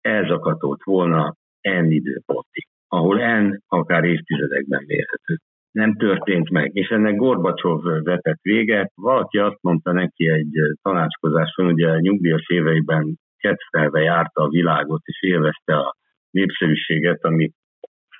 elzakatolt 0.00 0.82
volna 0.84 1.34
N 1.60 1.90
időpontig, 1.90 2.64
ahol 2.88 3.40
N 3.40 3.62
akár 3.68 4.04
évtizedekben 4.04 4.82
mérhető. 4.86 5.36
Nem 5.70 5.96
történt 5.96 6.50
meg, 6.50 6.70
és 6.74 6.88
ennek 6.88 7.16
Gorbacsov 7.16 7.82
vetett 8.02 8.40
véget. 8.42 8.92
Valaki 8.94 9.38
azt 9.38 9.58
mondta 9.60 9.92
neki 9.92 10.28
egy 10.28 10.52
tanácskozáson, 10.82 11.66
ugye 11.66 11.98
nyugdíjas 11.98 12.44
éveiben 12.48 13.16
kettelve 13.38 14.00
járta 14.00 14.42
a 14.42 14.48
világot, 14.48 15.00
és 15.04 15.22
élvezte 15.22 15.76
a 15.76 15.94
népszerűséget, 16.30 17.24
ami 17.24 17.50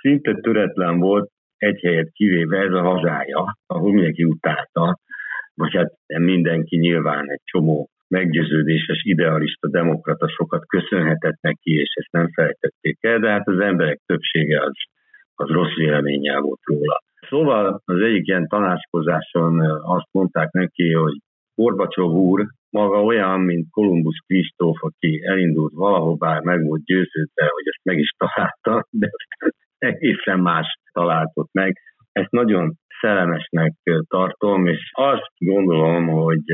szinte 0.01 0.35
töretlen 0.35 0.99
volt, 0.99 1.31
egy 1.57 1.81
helyet 1.81 2.11
kivéve 2.13 2.59
ez 2.59 2.73
a 2.73 2.83
hazája, 2.83 3.57
ahol 3.67 3.93
mindenki 3.93 4.25
utálta, 4.25 4.99
vagy 5.55 5.75
hát 5.75 5.93
mindenki 6.07 6.77
nyilván 6.77 7.31
egy 7.31 7.41
csomó 7.45 7.89
meggyőződéses, 8.09 9.03
idealista, 9.05 9.69
demokrata 9.69 10.29
sokat 10.29 10.67
köszönhetett 10.67 11.41
neki, 11.41 11.71
és 11.71 11.93
ezt 11.95 12.13
nem 12.13 12.33
felejtették 12.33 12.99
el, 13.01 13.19
de 13.19 13.31
hát 13.31 13.49
az 13.49 13.61
emberek 13.61 14.01
többsége 14.07 14.61
az, 14.63 14.75
az 15.35 15.49
rossz 15.49 15.75
véleménnyel 15.75 16.41
volt 16.41 16.61
róla. 16.63 17.03
Szóval 17.29 17.83
az 17.85 18.01
egyik 18.01 18.27
ilyen 18.27 18.49
tanácskozáson 18.49 19.61
azt 19.83 20.09
mondták 20.11 20.51
neki, 20.51 20.93
hogy 20.93 21.15
Gorbacsov 21.55 22.13
úr 22.13 22.47
maga 22.71 23.03
olyan, 23.03 23.41
mint 23.41 23.71
Kolumbusz 23.71 24.19
Kristóf, 24.27 24.77
aki 24.83 25.23
elindult 25.25 25.73
valahová, 25.75 26.41
meg 26.43 26.65
volt 26.65 26.85
győződve, 26.85 27.45
hogy 27.53 27.65
ezt 27.65 27.85
meg 27.85 27.99
is 27.99 28.11
találta, 28.19 28.87
de 28.91 29.11
egészen 29.81 30.41
más 30.41 30.79
találtott 30.93 31.53
meg. 31.53 31.77
Ezt 32.13 32.31
nagyon 32.31 32.75
szellemesnek 33.01 33.73
tartom, 34.09 34.67
és 34.67 34.91
azt 34.93 35.33
gondolom, 35.39 36.07
hogy 36.07 36.45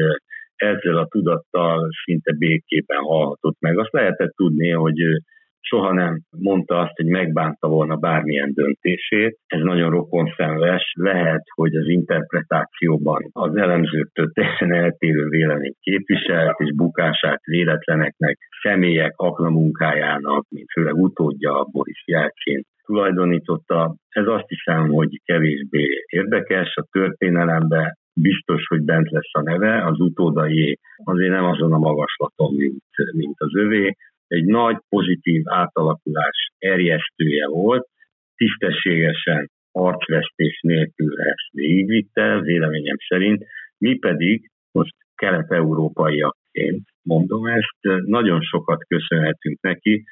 ezzel 0.57 0.97
a 0.97 1.07
tudattal 1.07 1.89
szinte 2.05 2.33
békében 2.39 2.99
hallhatott 2.99 3.57
meg. 3.61 3.79
Azt 3.79 3.93
lehetett 3.93 4.33
tudni, 4.37 4.71
hogy 4.71 4.95
soha 5.61 5.93
nem 5.93 6.21
mondta 6.39 6.79
azt, 6.79 6.97
hogy 6.97 7.07
megbánta 7.07 7.69
volna 7.69 7.97
bármilyen 7.97 8.53
döntését. 8.55 9.39
Ez 9.47 9.61
nagyon 9.61 9.91
rokonszenves. 9.91 10.93
Lehet, 10.99 11.43
hogy 11.55 11.75
az 11.75 11.89
interpretációban 11.89 13.29
az 13.33 13.57
elemzőktől 13.57 14.31
teljesen 14.33 14.73
eltérő 14.73 15.29
véleményt 15.29 15.77
képviselt, 15.81 16.59
és 16.59 16.75
bukását 16.75 17.45
véletleneknek, 17.45 18.39
személyek 18.63 19.13
aklamunkájának, 19.17 20.47
mint 20.49 20.71
főleg 20.73 20.95
utódja 20.95 21.69
Boris 21.73 22.03
Jelcsin 22.07 22.63
tulajdonította. 22.87 23.97
Ez 24.09 24.27
azt 24.27 24.49
hiszem, 24.49 24.89
hogy 24.89 25.21
kevésbé 25.25 25.89
érdekes 26.07 26.75
a 26.77 26.87
történelembe, 26.91 27.97
biztos, 28.21 28.67
hogy 28.67 28.83
bent 28.83 29.11
lesz 29.11 29.33
a 29.33 29.43
neve, 29.43 29.85
az 29.85 30.01
utódai 30.01 30.79
azért 31.05 31.31
nem 31.31 31.45
azon 31.45 31.73
a 31.73 31.79
magaslaton, 31.79 32.55
mint, 32.55 32.83
mint 33.13 33.35
az 33.39 33.55
övé. 33.55 33.97
Egy 34.27 34.45
nagy 34.45 34.77
pozitív 34.89 35.43
átalakulás 35.45 36.49
erjesztője 36.59 37.49
volt, 37.49 37.87
tisztességesen 38.37 39.51
arcvesztés 39.73 40.61
nélkül 40.63 41.21
ezt 41.21 41.51
végigvitte, 41.51 42.41
véleményem 42.41 42.97
szerint, 43.09 43.45
mi 43.79 43.99
pedig 43.99 44.51
most 44.73 44.95
kelet-európaiakként 45.15 46.85
mondom 47.07 47.47
ezt, 47.47 48.05
nagyon 48.07 48.41
sokat 48.41 48.85
köszönhetünk 48.89 49.61
neki, 49.61 50.05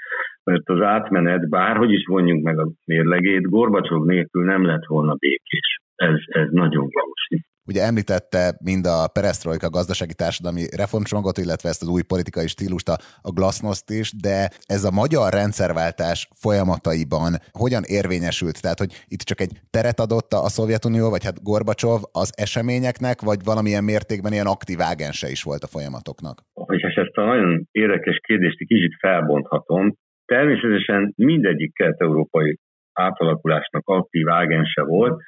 mert 0.44 0.68
az 0.68 0.80
átmenet, 0.80 1.48
bárhogy 1.48 1.92
is 1.92 2.06
vonjunk 2.06 2.44
meg 2.44 2.58
a 2.58 2.70
mérlegét, 2.84 3.50
Gorbacsov 3.50 4.04
nélkül 4.04 4.44
nem 4.44 4.66
lett 4.66 4.86
volna 4.86 5.14
békés. 5.14 5.78
Ez, 5.94 6.16
ez 6.26 6.48
nagyon 6.50 6.88
valószínű. 6.92 7.42
Ugye 7.66 7.82
említette 7.82 8.58
mind 8.64 8.86
a 8.86 9.08
perestroika 9.12 9.70
gazdasági 9.70 10.14
társadalmi 10.14 10.64
reformcsomagot, 10.76 11.38
illetve 11.38 11.68
ezt 11.68 11.82
az 11.82 11.88
új 11.88 12.02
politikai 12.02 12.46
stílust, 12.46 12.88
a, 12.88 12.96
a 13.22 13.30
glasnost 13.30 13.90
is, 13.90 14.12
de 14.22 14.50
ez 14.66 14.84
a 14.84 14.90
magyar 14.90 15.32
rendszerváltás 15.32 16.28
folyamataiban 16.34 17.32
hogyan 17.52 17.82
érvényesült? 17.86 18.62
Tehát, 18.62 18.78
hogy 18.78 18.92
itt 19.08 19.20
csak 19.20 19.40
egy 19.40 19.52
teret 19.70 20.00
adott 20.00 20.32
a 20.32 20.48
Szovjetunió, 20.48 21.10
vagy 21.10 21.24
hát 21.24 21.42
Gorbacsov 21.42 22.00
az 22.12 22.32
eseményeknek, 22.36 23.20
vagy 23.20 23.38
valamilyen 23.44 23.84
mértékben 23.84 24.32
ilyen 24.32 24.46
aktív 24.46 24.80
ágense 24.80 25.30
is 25.30 25.42
volt 25.42 25.62
a 25.62 25.72
folyamatoknak? 25.74 26.36
Hogy 26.52 26.80
ezt 27.14 27.26
a 27.26 27.34
nagyon 27.34 27.66
érdekes 27.70 28.18
kérdést 28.22 28.60
egy 28.60 28.66
kicsit 28.66 28.96
felbonthatom, 28.98 29.94
természetesen 30.24 31.12
mindegyik 31.16 31.74
kelet-európai 31.74 32.58
átalakulásnak 32.92 33.82
aktív 33.88 34.28
ágense 34.28 34.82
volt, 34.82 35.20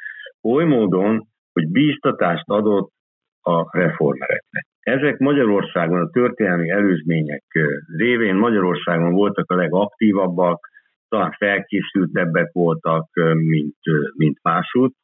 oly 0.42 0.64
módon, 0.64 1.26
hogy 1.52 1.68
bíztatást 1.68 2.48
adott 2.48 2.90
a 3.42 3.78
reformereknek. 3.78 4.66
Ezek 4.80 5.18
Magyarországon 5.18 6.00
a 6.00 6.10
történelmi 6.10 6.70
előzmények 6.70 7.44
révén 7.96 8.34
Magyarországon 8.34 9.12
voltak 9.12 9.50
a 9.50 9.56
legaktívabbak, 9.56 10.68
talán 11.08 11.34
felkészültebbek 11.38 12.52
voltak, 12.52 13.08
mint, 13.34 13.76
mint 14.16 14.38
másút, 14.42 14.94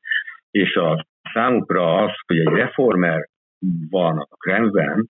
és 0.50 0.74
a 0.74 1.06
számukra 1.32 1.94
az, 1.94 2.10
hogy 2.26 2.38
egy 2.38 2.46
reformer 2.46 3.28
van 3.90 4.18
a 4.18 4.36
Kremlben, 4.36 5.06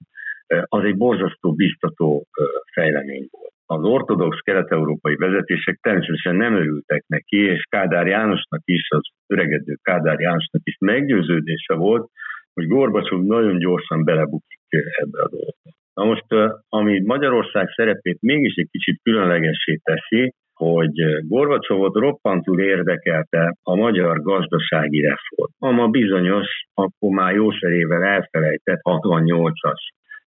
az 0.62 0.84
egy 0.84 0.96
borzasztó 0.96 1.52
biztató 1.54 2.26
fejlemény 2.72 3.26
volt 3.30 3.52
az 3.72 3.84
ortodox 3.84 4.38
kelet-európai 4.38 5.14
vezetések 5.16 5.78
természetesen 5.82 6.36
nem 6.36 6.54
örültek 6.54 7.04
neki, 7.06 7.36
és 7.36 7.62
Kádár 7.68 8.06
Jánosnak 8.06 8.60
is, 8.64 8.86
az 8.90 9.08
öregedő 9.26 9.76
Kádár 9.82 10.20
Jánosnak 10.20 10.62
is 10.64 10.76
meggyőződése 10.78 11.74
volt, 11.74 12.08
hogy 12.54 12.66
Gorbacsov 12.66 13.22
nagyon 13.22 13.58
gyorsan 13.58 14.04
belebukik 14.04 14.60
ebbe 14.70 15.22
a 15.22 15.28
dologba. 15.28 15.70
Na 15.94 16.04
most, 16.04 16.54
ami 16.68 17.00
Magyarország 17.00 17.68
szerepét 17.76 18.18
mégis 18.20 18.54
egy 18.54 18.68
kicsit 18.70 19.00
különlegessé 19.02 19.80
teszi, 19.82 20.32
hogy 20.54 20.92
Gorbacsovot 21.28 21.94
roppantul 21.94 22.60
érdekelte 22.60 23.54
a 23.62 23.74
magyar 23.74 24.22
gazdasági 24.22 25.00
reform. 25.00 25.52
Ama 25.58 25.88
bizonyos, 25.88 26.48
akkor 26.74 27.10
már 27.10 27.34
jószerével 27.34 28.02
elfelejtett 28.02 28.80
68-as, 28.82 29.80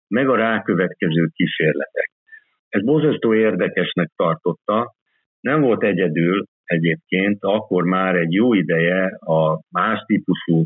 meg 0.08 0.28
a 0.28 0.36
rákövetkező 0.36 1.28
kísérletek. 1.32 2.10
Ez 2.68 2.82
borzasztó 2.82 3.34
érdekesnek 3.34 4.10
tartotta. 4.16 4.94
Nem 5.40 5.60
volt 5.60 5.82
egyedül 5.82 6.44
egyébként, 6.64 7.38
akkor 7.40 7.84
már 7.84 8.16
egy 8.16 8.32
jó 8.32 8.54
ideje 8.54 9.04
a 9.18 9.60
más 9.70 10.02
típusú, 10.06 10.64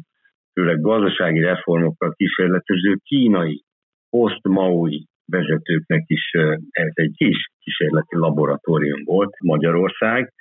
főleg 0.53 0.81
gazdasági 0.81 1.41
reformokkal 1.41 2.13
kísérletező 2.17 2.97
kínai, 3.03 3.63
post-maui 4.11 5.07
vezetőknek 5.27 6.03
is 6.07 6.31
ez 6.71 6.91
egy 6.93 7.13
kis 7.17 7.51
kísérleti 7.59 8.17
laboratórium 8.17 9.05
volt 9.05 9.41
Magyarország, 9.41 10.33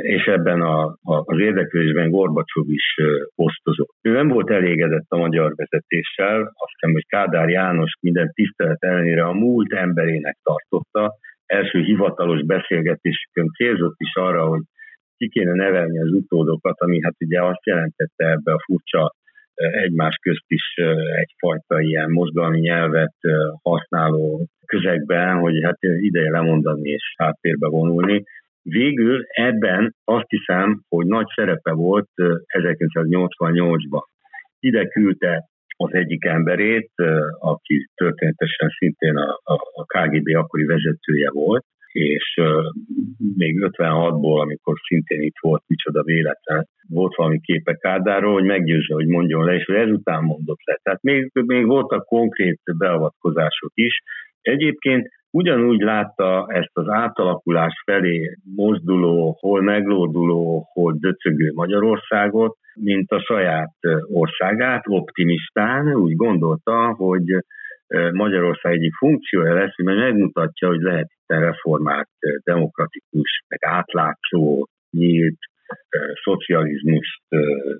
és 0.00 0.24
ebben 0.24 0.60
a, 0.60 0.96
az 1.02 1.38
érdeklődésben 1.38 2.10
Gorbacsov 2.10 2.68
is 2.68 2.94
osztozott. 3.34 3.94
Ő 4.02 4.12
nem 4.12 4.28
volt 4.28 4.50
elégedett 4.50 5.06
a 5.08 5.16
magyar 5.16 5.52
vezetéssel, 5.54 6.40
azt 6.40 6.72
hiszem, 6.72 6.92
hogy 6.92 7.06
Kádár 7.06 7.48
János 7.48 7.92
minden 8.00 8.30
tisztelet 8.32 8.82
ellenére 8.82 9.24
a 9.24 9.32
múlt 9.32 9.72
emberének 9.72 10.36
tartotta. 10.42 11.14
Első 11.46 11.80
hivatalos 11.82 12.44
beszélgetésükön 12.44 13.48
célzott 13.56 13.96
is 13.98 14.14
arra, 14.14 14.46
hogy 14.46 14.62
ki 15.16 15.28
kéne 15.28 15.52
nevelni 15.54 15.98
az 15.98 16.10
utódokat, 16.10 16.80
ami 16.80 17.02
hát 17.02 17.14
ugye 17.24 17.42
azt 17.42 17.66
jelentette 17.66 18.30
ebbe 18.30 18.52
a 18.52 18.62
furcsa 18.64 19.14
egymás 19.54 20.16
közt 20.22 20.44
is 20.46 20.74
egyfajta 21.20 21.80
ilyen 21.80 22.10
mozgalmi 22.10 22.60
nyelvet 22.60 23.14
használó 23.62 24.46
közegben, 24.66 25.38
hogy 25.38 25.62
hát 25.62 25.78
ideje 25.80 26.30
lemondani 26.30 26.90
és 26.90 27.14
háttérbe 27.16 27.68
vonulni. 27.68 28.22
Végül 28.68 29.24
ebben 29.26 29.94
azt 30.04 30.28
hiszem, 30.28 30.80
hogy 30.88 31.06
nagy 31.06 31.26
szerepe 31.34 31.72
volt 31.72 32.08
1988-ban. 32.58 34.02
Ide 34.60 34.86
küldte 34.86 35.44
az 35.76 35.92
egyik 35.92 36.24
emberét, 36.24 36.90
aki 37.38 37.88
történetesen 37.94 38.68
szintén 38.78 39.16
a, 39.16 39.40
a 39.72 39.84
KGB 39.84 40.36
akkori 40.36 40.64
vezetője 40.64 41.30
volt, 41.30 41.64
és 41.92 42.40
még 43.36 43.58
56-ból, 43.60 44.40
amikor 44.40 44.74
szintén 44.86 45.20
itt 45.20 45.38
volt, 45.40 45.62
micsoda 45.66 46.02
véletlen, 46.02 46.66
volt 46.88 47.14
valami 47.14 47.40
képe 47.40 47.74
Kádáról, 47.74 48.32
hogy 48.32 48.44
meggyőzze, 48.44 48.94
hogy 48.94 49.06
mondjon 49.06 49.44
le, 49.44 49.54
és 49.54 49.64
hogy 49.64 49.74
ezután 49.74 50.22
mondott 50.22 50.64
le. 50.64 50.78
Tehát 50.82 51.02
még, 51.02 51.30
még 51.32 51.66
voltak 51.66 52.04
konkrét 52.04 52.60
beavatkozások 52.78 53.70
is. 53.74 54.00
Egyébként 54.40 55.08
ugyanúgy 55.36 55.80
látta 55.80 56.46
ezt 56.48 56.70
az 56.72 56.88
átalakulás 56.88 57.82
felé 57.84 58.36
mozduló, 58.54 59.36
hol 59.40 59.62
meglóduló, 59.62 60.68
hol 60.72 60.96
döcögő 60.98 61.50
Magyarországot, 61.54 62.56
mint 62.74 63.10
a 63.10 63.20
saját 63.20 63.74
országát, 64.12 64.82
optimistán, 64.86 65.94
úgy 65.94 66.16
gondolta, 66.16 66.94
hogy 66.94 67.44
Magyarország 68.12 68.72
egyik 68.72 68.94
funkciója 68.94 69.54
lesz, 69.54 69.74
hogy 69.74 69.84
megmutatja, 69.84 70.68
hogy 70.68 70.80
lehet 70.80 71.08
itt 71.10 71.36
reformált, 71.38 72.08
demokratikus, 72.44 73.44
meg 73.48 73.58
átlátszó, 73.64 74.66
nyílt 74.90 75.38
szocializmust 76.24 77.22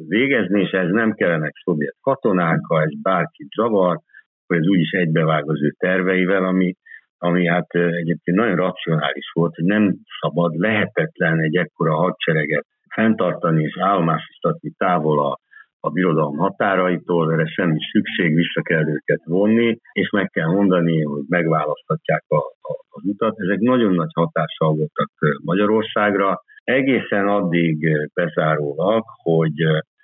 végezni, 0.09 0.61
és 0.61 0.71
ez 0.71 0.91
nem 0.91 1.13
kellenek 1.13 1.53
szovjet 1.65 1.97
katonák, 2.01 2.61
ha 2.69 2.83
ez 2.83 3.01
bárkit 3.03 3.49
zavar, 3.57 3.99
hogy 4.47 4.57
ez 4.57 4.69
úgyis 4.69 4.91
egybevág 4.91 5.51
az 5.51 5.63
ő 5.63 5.75
terveivel, 5.79 6.45
ami 6.45 6.75
ami 7.19 7.47
hát 7.47 7.71
egyébként 7.71 8.37
nagyon 8.37 8.57
racionális 8.57 9.31
volt, 9.33 9.55
hogy 9.55 9.65
nem 9.65 9.95
szabad, 10.21 10.55
lehetetlen 10.55 11.41
egy 11.41 11.57
ekkora 11.57 11.95
hadsereget 11.95 12.67
fenntartani 12.95 13.63
és 13.63 13.77
állomásoztatni 13.81 14.71
távol 14.77 15.27
a, 15.27 15.39
a 15.81 15.91
birodalom 15.91 16.37
határaitól, 16.37 17.33
erre 17.33 17.47
semmi 17.47 17.79
szükség, 17.93 18.35
vissza 18.35 18.63
kell 18.63 18.89
őket 18.89 19.25
vonni, 19.25 19.79
és 19.93 20.11
meg 20.11 20.29
kell 20.31 20.49
mondani, 20.49 21.03
hogy 21.03 21.25
megválasztatják 21.29 22.25
a, 22.29 22.37
a, 22.37 22.73
az 22.89 23.03
utat. 23.05 23.35
Ezek 23.41 23.59
nagyon 23.59 23.95
nagy 23.95 24.13
hatással 24.15 24.75
voltak 24.75 25.11
Magyarországra, 25.45 26.41
egészen 26.65 27.29
addig 27.29 27.89
bezárólag, 28.15 29.03
hogy 29.23 29.61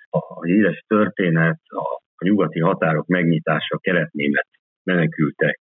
a 0.09 0.45
híres 0.45 0.83
történet 0.87 1.59
a 1.67 2.25
nyugati 2.25 2.59
határok 2.59 3.07
megnyitása 3.07 3.77
keletnémet 3.77 4.47
menekültek 4.83 5.59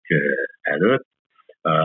előtt, 0.60 1.06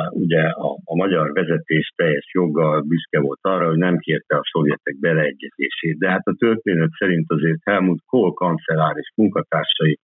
ugye 0.10 0.42
a, 0.42 0.78
a 0.84 0.96
magyar 0.96 1.34
vezetés 1.34 1.92
teljes 1.96 2.30
joggal 2.34 2.82
büszke 2.82 3.20
volt 3.20 3.40
arra, 3.42 3.68
hogy 3.68 3.78
nem 3.78 3.98
kérte 3.98 4.36
a 4.36 4.50
szovjetek 4.52 5.00
beleegyezését. 5.00 5.98
De 5.98 6.10
hát 6.10 6.28
a 6.28 6.36
történet 6.38 6.90
szerint 6.98 7.32
azért 7.32 7.64
Helmut 7.64 8.02
Kohl 8.06 8.34
kancellár 8.34 8.98
és 8.98 9.12
munkatársai 9.16 10.00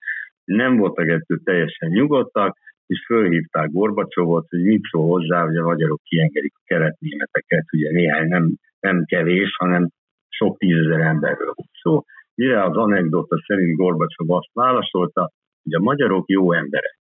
nem 0.43 0.77
voltak 0.77 1.07
ettől 1.07 1.39
teljesen 1.43 1.89
nyugodtak, 1.89 2.57
és 2.85 3.05
fölhívták 3.05 3.69
Gorbacsovot, 3.71 4.49
hogy 4.49 4.63
mit 4.63 4.83
szól 4.91 5.07
hozzá, 5.07 5.45
hogy 5.45 5.55
a 5.55 5.63
magyarok 5.63 6.01
kiengedik 6.03 6.53
a 6.55 6.61
keretnémeteket, 6.65 7.65
ugye 7.73 7.91
néhány 7.91 8.27
nem, 8.27 8.55
nem 8.79 9.03
kevés, 9.05 9.55
hanem 9.57 9.89
sok 10.29 10.57
tízezer 10.57 10.99
emberről 10.99 11.53
volt 11.55 11.69
szó. 11.81 12.03
Mire 12.35 12.63
az 12.63 12.75
anekdota 12.77 13.43
szerint 13.45 13.77
Gorbacsov 13.77 14.31
azt 14.31 14.53
válaszolta, 14.53 15.31
hogy 15.63 15.73
a 15.73 15.79
magyarok 15.79 16.29
jó 16.29 16.53
emberek. 16.53 16.99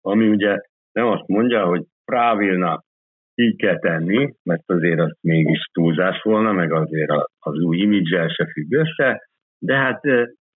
Ami 0.00 0.28
ugye 0.28 0.56
nem 0.92 1.06
azt 1.06 1.26
mondja, 1.26 1.64
hogy 1.64 1.84
Právilna 2.10 2.82
így 3.34 3.56
kell 3.56 3.78
tenni, 3.78 4.34
mert 4.42 4.62
azért 4.66 5.00
az 5.00 5.16
mégis 5.20 5.68
túlzás 5.72 6.22
volna, 6.22 6.52
meg 6.52 6.72
azért 6.72 7.10
az 7.38 7.58
új 7.58 7.76
imidzsel 7.76 8.28
se 8.28 8.46
függ 8.52 8.72
össze, 8.72 9.28
de 9.58 9.76
hát 9.76 10.00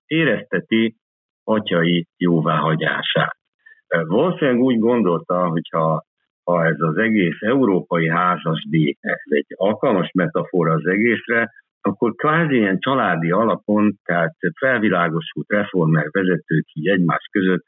érezteti 0.07 0.97
atyai 1.45 2.07
jóváhagyását. 2.17 3.37
Valószínűleg 3.89 4.61
úgy 4.61 4.79
gondolta, 4.79 5.49
hogyha 5.49 6.05
ha 6.45 6.67
ez 6.67 6.81
az 6.81 6.97
egész 6.97 7.41
európai 7.41 8.09
házasdi, 8.09 8.97
ez 9.01 9.23
egy 9.25 9.47
alkalmas 9.49 10.11
metafora 10.13 10.73
az 10.73 10.87
egészre, 10.87 11.51
akkor 11.81 12.15
kvázi 12.15 12.55
ilyen 12.57 12.79
családi 12.79 13.31
alapon, 13.31 13.99
tehát 14.05 14.35
felvilágosult 14.59 15.49
reformer 15.49 16.07
vezetők 16.11 16.67
így 16.73 16.89
egymás 16.89 17.29
között 17.31 17.65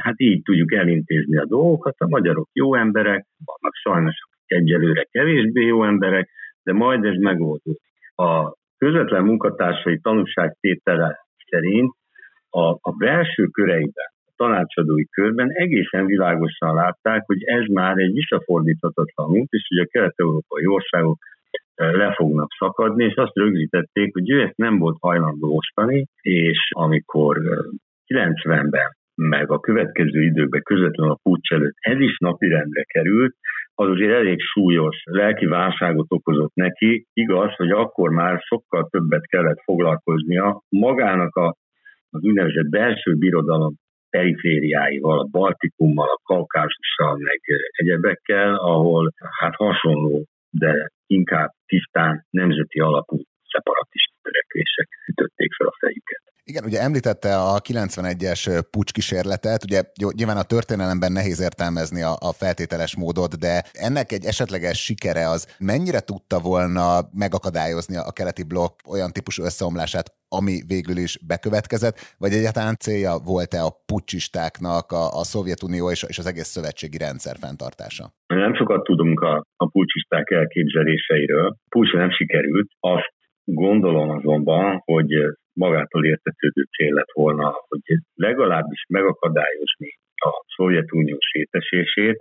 hát 0.00 0.20
így 0.20 0.42
tudjuk 0.42 0.72
elintézni 0.72 1.36
a 1.36 1.46
dolgokat. 1.46 1.94
A 1.98 2.08
magyarok 2.08 2.48
jó 2.52 2.74
emberek, 2.74 3.26
vannak 3.44 3.74
sajnos 3.74 4.14
egyelőre 4.46 5.06
kevésbé 5.10 5.66
jó 5.66 5.84
emberek, 5.84 6.28
de 6.62 6.72
majd 6.72 7.04
ez 7.04 7.16
megoldódik. 7.16 7.80
A 8.14 8.54
közvetlen 8.78 9.24
munkatársai 9.24 9.98
tanúságtétele 9.98 11.18
szerint 11.50 11.94
a, 12.50 12.68
a 12.70 12.92
belső 12.98 13.46
köreiben, 13.46 14.10
a 14.26 14.32
tanácsadói 14.36 15.04
körben 15.08 15.50
egészen 15.50 16.06
világosan 16.06 16.74
látták, 16.74 17.22
hogy 17.26 17.42
ez 17.44 17.66
már 17.66 17.98
egy 17.98 18.12
visszafordíthatatlan 18.12 19.30
út, 19.30 19.50
és 19.50 19.66
hogy 19.68 19.78
a 19.78 19.90
kelet-európai 19.90 20.66
országok 20.66 21.18
le 21.74 22.12
fognak 22.14 22.48
szakadni, 22.58 23.04
és 23.04 23.14
azt 23.14 23.36
rögzítették, 23.36 24.12
hogy 24.12 24.30
ő 24.30 24.42
ezt 24.42 24.56
nem 24.56 24.78
volt 24.78 24.96
hajlandó 25.00 25.56
osztani, 25.56 26.06
és 26.20 26.68
amikor 26.70 27.38
90-ben 28.06 28.96
meg 29.14 29.50
a 29.50 29.60
következő 29.60 30.22
időkben 30.22 30.62
közvetlenül 30.62 31.12
a 31.12 31.20
pucs 31.22 31.52
előtt 31.52 31.76
ez 31.78 32.00
is 32.00 32.16
napirendre 32.18 32.82
került, 32.82 33.34
az 33.74 33.88
azért 33.88 34.12
elég 34.12 34.40
súlyos 34.40 35.02
lelki 35.04 35.46
válságot 35.46 36.06
okozott 36.08 36.54
neki. 36.54 37.06
Igaz, 37.12 37.54
hogy 37.56 37.70
akkor 37.70 38.10
már 38.10 38.40
sokkal 38.40 38.88
többet 38.90 39.26
kellett 39.26 39.62
foglalkoznia 39.64 40.62
magának 40.68 41.36
a, 41.36 41.56
az 42.10 42.22
úgynevezett 42.22 42.68
belső 42.68 43.14
birodalom 43.14 43.74
perifériáival, 44.10 45.18
a 45.18 45.28
Baltikummal, 45.30 46.08
a 46.08 46.20
Kaukázussal, 46.22 47.16
meg 47.18 47.40
egyebekkel, 47.70 48.54
ahol 48.54 49.12
hát 49.38 49.54
hasonló, 49.54 50.26
de 50.50 50.88
inkább 51.06 51.50
tisztán 51.66 52.24
nemzeti 52.30 52.78
alapú 52.80 53.16
szeparatista 53.52 54.14
törekvések 54.22 54.88
ütötték 55.10 55.52
fel 55.54 55.66
a 55.66 55.76
fejüket. 55.78 56.31
Igen, 56.44 56.64
ugye 56.64 56.80
említette 56.80 57.30
a 57.36 57.60
91-es 57.68 58.42
pucskísérletet, 58.70 59.64
ugye 59.68 59.80
nyilván 60.18 60.36
a 60.36 60.50
történelemben 60.54 61.12
nehéz 61.12 61.40
értelmezni 61.48 62.02
a, 62.02 62.12
a 62.28 62.32
feltételes 62.42 62.96
módot, 62.96 63.32
de 63.46 63.54
ennek 63.86 64.12
egy 64.12 64.24
esetleges 64.32 64.78
sikere 64.84 65.24
az 65.34 65.40
mennyire 65.70 66.00
tudta 66.10 66.38
volna 66.50 66.84
megakadályozni 67.24 67.96
a 67.96 68.12
keleti 68.18 68.44
blokk 68.52 68.74
olyan 68.94 69.10
típusú 69.12 69.42
összeomlását, 69.50 70.06
ami 70.38 70.54
végül 70.74 70.96
is 71.06 71.12
bekövetkezett, 71.32 71.96
vagy 72.22 72.32
egyáltalán 72.38 72.76
célja 72.84 73.12
volt-e 73.32 73.60
a 73.68 73.74
pucsistáknak 73.90 74.86
a, 75.02 75.04
a 75.20 75.22
Szovjetunió 75.32 75.84
és, 75.94 76.00
és 76.12 76.18
az 76.18 76.26
egész 76.32 76.50
szövetségi 76.56 76.98
rendszer 77.06 77.36
fenntartása? 77.44 78.04
Nem 78.44 78.54
sokat 78.54 78.82
tudunk 78.84 79.20
a, 79.20 79.34
a 79.56 79.66
pucsisták 79.74 80.30
elképzeléseiről. 80.30 81.56
Pucs 81.68 81.92
nem 81.92 82.10
sikerült. 82.10 82.68
Azt 82.80 83.14
gondolom 83.44 84.10
azonban, 84.10 84.82
hogy 84.84 85.08
magától 85.52 86.04
értetődő 86.04 86.62
cél 86.62 86.94
lett 86.94 87.12
volna, 87.12 87.54
hogy 87.68 87.98
legalábbis 88.14 88.84
megakadályozni 88.88 89.98
a 90.14 90.44
Szovjetunió 90.56 91.16
sétesését, 91.18 92.20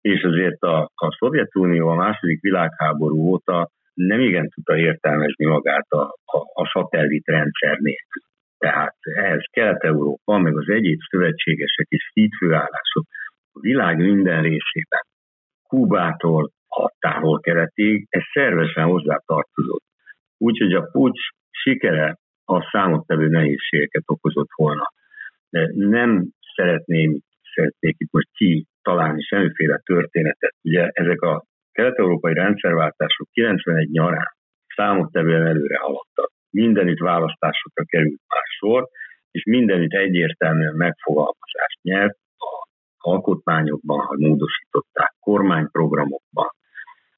és 0.00 0.22
azért 0.22 0.62
a, 0.62 0.90
a 0.94 1.16
Szovjetunió 1.18 1.88
a 1.88 1.94
második 1.94 2.40
világháború 2.40 3.16
óta 3.16 3.68
nem 3.94 4.20
igen 4.20 4.48
tudta 4.48 4.76
értelmezni 4.76 5.46
magát 5.46 5.86
a, 5.88 6.02
a, 6.24 6.38
a 6.62 6.70
szatellit 6.72 7.26
rendszer 7.26 7.78
nélkül. 7.78 8.22
Tehát 8.58 8.96
ehhez 9.00 9.44
Kelet-Európa, 9.50 10.38
meg 10.38 10.56
az 10.56 10.68
egyéb 10.68 10.98
szövetségesek 11.10 11.86
és 11.88 12.10
hídfőállások 12.12 13.04
a 13.52 13.60
világ 13.60 13.96
minden 13.96 14.42
részében, 14.42 15.04
Kubától 15.68 16.50
a 16.68 16.92
távol-keletig, 16.98 18.06
ez 18.08 18.22
szervesen 18.32 18.84
hozzá 18.84 19.16
tartozott. 19.26 19.84
Úgyhogy 20.46 20.72
a 20.72 20.88
pucs 20.92 21.20
sikere 21.50 22.18
a 22.44 22.68
számottevő 22.72 23.26
nehézségeket 23.28 24.02
okozott 24.06 24.50
volna. 24.56 24.92
Nem 25.72 26.28
szeretném, 26.54 27.20
szeretnék 27.54 27.94
itt 27.98 28.12
most 28.12 28.28
ki 28.32 28.66
találni 28.82 29.22
semmiféle 29.22 29.80
történetet. 29.84 30.54
Ugye 30.62 30.88
ezek 30.92 31.20
a 31.20 31.44
kelet-európai 31.72 32.34
rendszerváltások 32.34 33.28
91 33.30 33.90
nyarán 33.90 34.30
számottevően 34.76 35.46
előre 35.46 35.78
haladtak. 35.78 36.30
Mindenütt 36.50 36.98
választásokra 36.98 37.84
került 37.84 38.20
már 38.28 38.46
sor, 38.58 38.88
és 39.30 39.44
mindenütt 39.44 39.92
egyértelműen 39.92 40.74
megfogalmazást 40.74 41.82
nyert 41.82 42.18
a 42.36 42.68
alkotmányokban, 42.98 43.98
ha 43.98 44.14
módosították, 44.18 45.14
kormányprogramokban, 45.20 46.48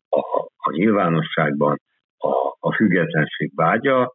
a, 0.08 0.20
a 0.56 0.70
nyilvánosságban 0.70 1.80
a, 2.24 2.56
a 2.60 2.74
függetlenség 2.74 3.52
vágya, 3.54 4.14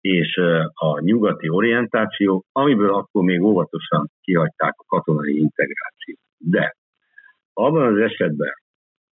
és 0.00 0.36
a 0.72 1.00
nyugati 1.00 1.48
orientáció, 1.48 2.44
amiből 2.52 2.94
akkor 2.94 3.22
még 3.22 3.42
óvatosan 3.42 4.10
kihagyták 4.20 4.74
a 4.76 4.84
katonai 4.86 5.38
integrációt. 5.38 6.18
De 6.36 6.76
abban 7.52 7.94
az 7.94 8.00
esetben, 8.00 8.52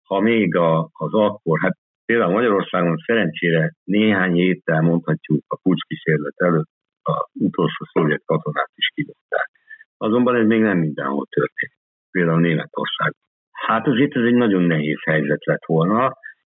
ha 0.02 0.20
még 0.20 0.56
a, 0.56 0.88
az 0.92 1.14
akkor, 1.14 1.58
hát 1.62 1.76
például 2.04 2.32
Magyarországon 2.32 2.96
szerencsére 3.06 3.72
néhány 3.84 4.32
héttel 4.32 4.80
mondhatjuk 4.80 5.44
a 5.48 5.58
pucskísérlet 5.62 6.34
előtt 6.36 6.70
az 7.02 7.14
utolsó 7.32 7.84
szovjet 7.92 8.22
katonát 8.24 8.70
is 8.74 8.90
kivonták. 8.94 9.50
Azonban 9.96 10.36
ez 10.36 10.46
még 10.46 10.60
nem 10.60 10.78
mindenhol 10.78 11.26
történt. 11.30 11.72
Például 12.10 12.40
Németországban. 12.40 13.28
Hát 13.50 13.86
azért 13.86 14.16
ez 14.16 14.24
egy 14.24 14.34
nagyon 14.34 14.62
nehéz 14.62 14.98
helyzet 15.04 15.44
lett 15.44 15.64
volna, 15.66 16.12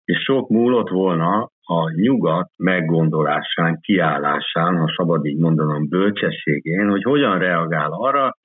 és 0.05 0.19
sok 0.23 0.49
múlott 0.49 0.89
volna 0.89 1.51
a 1.71 1.91
nyugat 1.91 2.51
meggondolásán, 2.57 3.79
kiállásán, 3.81 4.77
ha 4.77 4.95
szabad 4.97 5.27
így 5.27 5.39
mondanom, 5.39 5.89
bölcsességén, 5.89 6.89
hogy 6.89 7.03
hogyan 7.03 7.39
reagál 7.39 7.93
arra, 7.93 8.37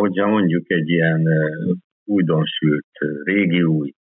hogyha 0.00 0.26
mondjuk 0.26 0.70
egy 0.70 0.88
ilyen 0.88 1.22
újdonsült, 2.04 2.86
régi 3.24 3.62
új 3.62 3.92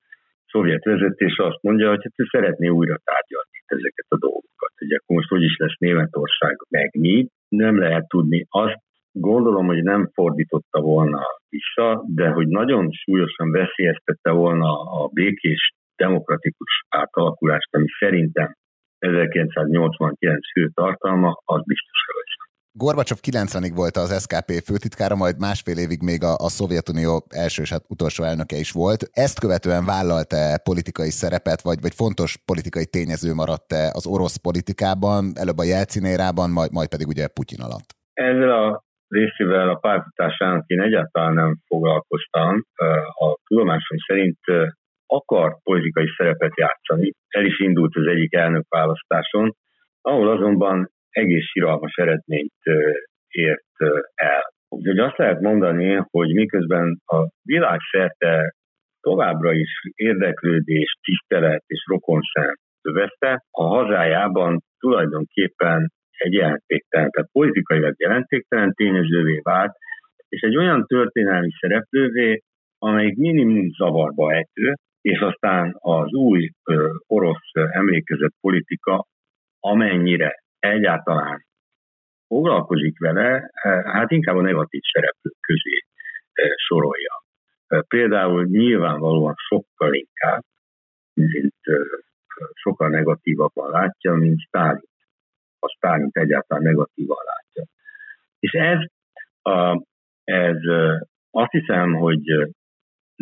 szovjet 0.52 0.84
vezetés 0.84 1.38
azt 1.38 1.62
mondja, 1.62 1.90
hogy 1.90 2.04
hát 2.04 2.20
ő 2.20 2.24
szeretné 2.32 2.68
újra 2.68 2.98
tárgyalni 3.04 3.58
ezeket 3.66 4.06
a 4.08 4.18
dolgokat. 4.18 4.74
Ugye 4.82 4.96
akkor 4.96 5.16
most 5.16 5.30
hogy 5.30 5.44
is 5.44 5.56
lesz 5.58 5.78
Németország 5.78 6.56
megnyit, 6.70 7.32
nem 7.48 7.80
lehet 7.80 8.08
tudni. 8.08 8.46
Azt 8.50 8.82
gondolom, 9.12 9.66
hogy 9.66 9.84
nem 9.84 10.10
fordította 10.14 10.82
volna 10.82 11.22
vissza, 11.50 12.04
de 12.16 12.30
hogy 12.30 12.48
nagyon 12.48 12.92
súlyosan 12.92 13.52
veszélyeztette 13.52 14.32
volna 14.32 14.70
a 14.82 15.10
békés 15.14 15.72
demokratikus 16.06 16.74
átalakulást, 16.90 17.76
ami 17.76 17.90
szerintem 18.00 18.50
1989 19.00 20.52
fő 20.54 20.64
tartalma, 20.74 21.30
az 21.54 21.62
biztos 21.66 22.00
hogy 22.14 22.32
Gorbacsov 22.74 23.20
90-ig 23.22 23.74
volt 23.82 23.96
az 23.98 24.10
SKP 24.24 24.50
főtitkára, 24.70 25.16
majd 25.16 25.36
másfél 25.40 25.78
évig 25.86 26.02
még 26.12 26.22
a, 26.24 26.34
a 26.48 26.50
Szovjetunió 26.58 27.14
első 27.46 27.62
és 27.62 27.72
hát 27.72 27.86
utolsó 27.96 28.24
elnöke 28.24 28.58
is 28.66 28.72
volt. 28.72 29.02
Ezt 29.26 29.40
követően 29.40 29.86
vállalta 29.86 30.42
politikai 30.70 31.12
szerepet, 31.22 31.62
vagy, 31.62 31.80
vagy 31.86 31.96
fontos 32.02 32.30
politikai 32.52 32.88
tényező 32.96 33.34
maradt-e 33.34 33.84
az 34.00 34.06
orosz 34.14 34.38
politikában, 34.48 35.24
előbb 35.44 35.60
a 35.62 35.70
Jelcin 35.72 36.06
érában, 36.16 36.50
majd, 36.58 36.72
majd 36.78 36.90
pedig 36.94 37.08
ugye 37.14 37.26
Putyin 37.38 37.62
alatt? 37.68 37.88
Ezzel 38.14 38.54
a 38.64 38.84
részével 39.18 39.70
a 39.70 39.82
pártfutásának 39.86 40.64
én 40.68 40.82
egyáltalán 40.82 41.34
nem 41.34 41.52
foglalkoztam. 41.68 42.64
A 43.26 43.28
tudomásom 43.48 43.98
szerint 44.08 44.40
akar 45.18 45.58
politikai 45.64 46.08
szerepet 46.18 46.58
játszani. 46.58 47.12
El 47.28 47.46
is 47.46 47.60
indult 47.60 47.96
az 47.96 48.08
egyik 48.08 48.34
elnökválasztáson, 48.34 49.56
ahol 50.02 50.30
azonban 50.30 50.90
egész 51.10 51.46
siralmas 51.46 51.96
eredményt 51.96 52.64
ért 53.28 53.78
el. 54.16 54.44
Úgyhogy 54.70 55.00
azt 55.00 55.18
lehet 55.18 55.40
mondani, 55.40 56.02
hogy 56.10 56.34
miközben 56.34 57.02
a 57.06 57.28
világ 57.44 57.80
szerte 57.92 58.54
továbbra 59.02 59.54
is 59.54 59.70
érdeklődés, 59.96 60.98
tisztelet 61.02 61.64
és 61.68 61.86
rokonszem 61.90 62.54
övezte, 62.82 63.44
a 63.52 63.64
hazájában 63.64 64.62
tulajdonképpen 64.80 65.92
egy 66.18 66.34
jelentéktelen, 66.34 67.10
tehát 67.10 67.30
politikailag 67.32 67.94
jelentéktelen 67.98 68.74
tényezővé 68.74 69.40
vált, 69.44 69.76
és 70.30 70.42
egy 70.42 70.58
olyan 70.58 70.86
történelmi 70.86 71.52
szereplővé, 71.60 72.42
amelyik 72.78 73.16
minimum 73.16 73.70
zavarba 73.78 74.34
ejtő, 74.34 74.74
és 75.02 75.20
aztán 75.20 75.76
az 75.80 76.14
új 76.14 76.50
orosz 77.08 77.52
emlékezett 77.54 78.34
politika, 78.42 79.06
amennyire 79.60 80.44
egyáltalán 80.60 81.46
foglalkozik 82.28 83.00
vele, 83.00 83.50
hát 83.84 84.12
inkább 84.12 84.36
a 84.36 84.42
negatív 84.42 84.82
szereplők 84.94 85.38
közé 85.40 85.78
sorolja. 86.68 87.24
Például 87.88 88.46
nyilvánvalóan 88.46 89.36
sokkal 89.38 89.94
inkább, 89.94 90.42
mint 91.14 91.56
sokkal 92.54 92.90
negatívabban 92.90 93.70
látja, 93.70 94.14
mint 94.14 94.40
Stálin. 94.40 94.90
A 95.60 95.68
Stálin 95.68 96.10
egyáltalán 96.12 96.64
negatívan 96.64 97.24
látja. 97.26 97.64
És 98.40 98.52
ez, 98.52 98.80
ez 100.24 100.58
azt 101.32 101.52
hiszem, 101.52 101.94
hogy 101.94 102.22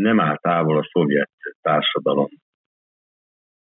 nem 0.01 0.19
áll 0.19 0.37
távol 0.37 0.77
a 0.77 0.89
szovjet 0.91 1.31
társadalom 1.61 2.29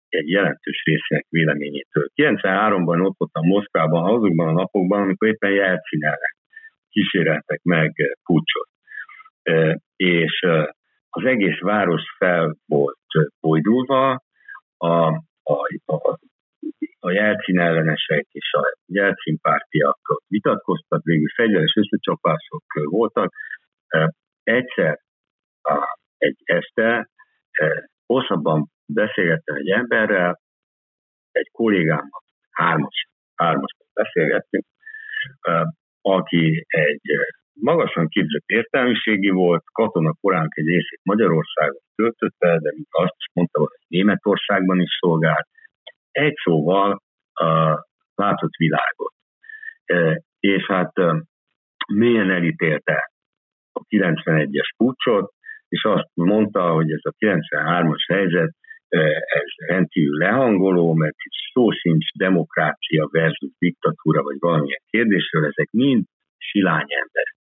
egy 0.09 0.29
jelentős 0.29 0.83
részének 0.83 1.25
véleményétől. 1.29 2.07
93-ban 2.15 3.05
ott 3.05 3.17
voltam 3.17 3.45
Moszkvában, 3.45 4.13
azokban 4.13 4.47
a 4.47 4.51
napokban, 4.51 5.01
amikor 5.01 5.27
éppen 5.27 5.51
Jelcin 5.51 6.03
ellen 6.03 6.36
kíséreltek 6.89 7.59
meg 7.63 7.93
pucsot. 8.23 8.69
És 9.95 10.45
az 11.09 11.25
egész 11.25 11.59
város 11.59 12.03
fel 12.17 12.55
volt 12.65 12.97
bojdulva, 13.39 14.21
a, 14.77 15.07
a, 15.43 15.55
a, 15.86 16.19
a 16.99 17.12
Jelcin 17.12 17.59
ellenesek 17.59 18.25
és 18.31 18.53
a 18.53 18.75
Jelcin 18.86 19.39
pártiak 19.41 19.99
vitatkoztak, 20.27 21.03
végül 21.03 21.29
fegyveres 21.36 21.73
összecsapások 21.75 22.63
voltak, 22.73 23.33
Egyszer 24.43 24.99
egy 26.23 26.38
este 26.43 27.09
hosszabban 28.05 28.67
beszélgettem 28.86 29.55
egy 29.55 29.69
emberrel, 29.69 30.39
egy 31.31 31.49
kollégámmal, 31.51 32.21
hármas, 32.51 33.07
hármas 33.36 33.71
beszélgettünk, 33.93 34.65
aki 36.01 36.65
egy 36.67 37.01
magasan 37.53 38.07
képzett 38.07 38.43
értelmiségi 38.45 39.29
volt, 39.29 39.63
katona 39.71 40.13
koránk 40.21 40.55
egy 40.55 40.65
részét 40.65 40.99
Magyarországon 41.03 41.81
töltötte, 41.95 42.57
de 42.59 42.71
mint 42.73 42.88
azt 42.89 43.15
is 43.17 43.29
mondta, 43.33 43.59
hogy 43.59 43.69
Németországban 43.88 44.79
is 44.79 44.97
szolgált. 44.99 45.47
Egy 46.12 46.36
szóval 46.43 47.01
uh, 47.41 47.79
látott 48.15 48.55
világot. 48.55 49.13
És 50.39 50.65
hát 50.67 50.99
uh, 50.99 51.19
mélyen 51.93 52.29
elítélte 52.29 53.12
a 53.71 53.79
91-es 53.89 54.73
pucsot, 54.77 55.33
és 55.73 55.83
azt 55.83 56.09
mondta, 56.13 56.71
hogy 56.71 56.91
ez 56.91 56.99
a 57.01 57.13
93-as 57.19 58.03
helyzet 58.07 58.51
ez 59.39 59.67
rendkívül 59.67 60.17
lehangoló, 60.17 60.93
mert 60.93 61.15
itt 61.25 61.51
szó 61.53 61.71
sincs 61.71 62.12
demokrácia 62.12 63.07
versus 63.12 63.51
diktatúra, 63.57 64.23
vagy 64.23 64.36
valamilyen 64.39 64.81
kérdésről, 64.89 65.45
ezek 65.45 65.67
mind 65.71 66.03
silány 66.38 66.88
emberek. 66.89 67.36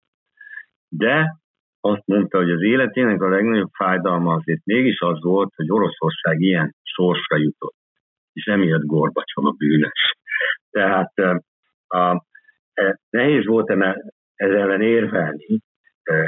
De 0.90 1.36
azt 1.80 2.06
mondta, 2.06 2.38
hogy 2.38 2.52
az 2.52 2.62
életének 2.62 3.22
a 3.22 3.30
legnagyobb 3.30 3.72
fájdalma 3.78 4.34
azért 4.34 4.66
mégis 4.66 5.00
az 5.00 5.22
volt, 5.22 5.54
hogy 5.56 5.72
Oroszország 5.72 6.40
ilyen 6.40 6.76
sorsra 6.84 7.38
jutott, 7.38 7.78
és 8.34 8.46
emiatt 8.46 8.86
Gorbacsov 8.86 9.46
a 9.46 9.56
bűnös. 9.58 10.14
Tehát 10.70 11.14
a, 11.18 11.98
a, 11.98 12.26
nehéz 13.10 13.46
volt 13.46 13.70
ez 14.36 14.52
ellen 14.52 14.82
érvelni, 14.82 15.62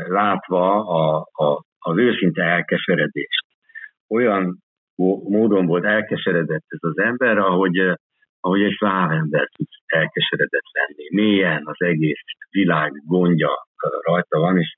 látva 0.08 0.86
a, 0.86 1.28
a, 1.32 1.64
az 1.84 1.98
őszinte 1.98 2.44
elkeseredést. 2.44 3.46
Olyan 4.10 4.58
módon 5.38 5.66
volt 5.66 5.86
elkeseredett 5.86 6.66
ez 6.68 6.80
az 6.82 6.98
ember, 6.98 7.38
ahogy, 7.38 7.78
ahogy 8.40 8.62
egy 8.62 8.78
ember 8.82 9.50
tud 9.56 9.68
elkeseredett 9.86 10.70
lenni. 10.72 11.08
Mélyen 11.22 11.62
az 11.66 11.82
egész 11.82 12.24
világ 12.50 12.92
gondja 13.06 13.50
rajta 14.02 14.40
van, 14.40 14.58
és, 14.58 14.76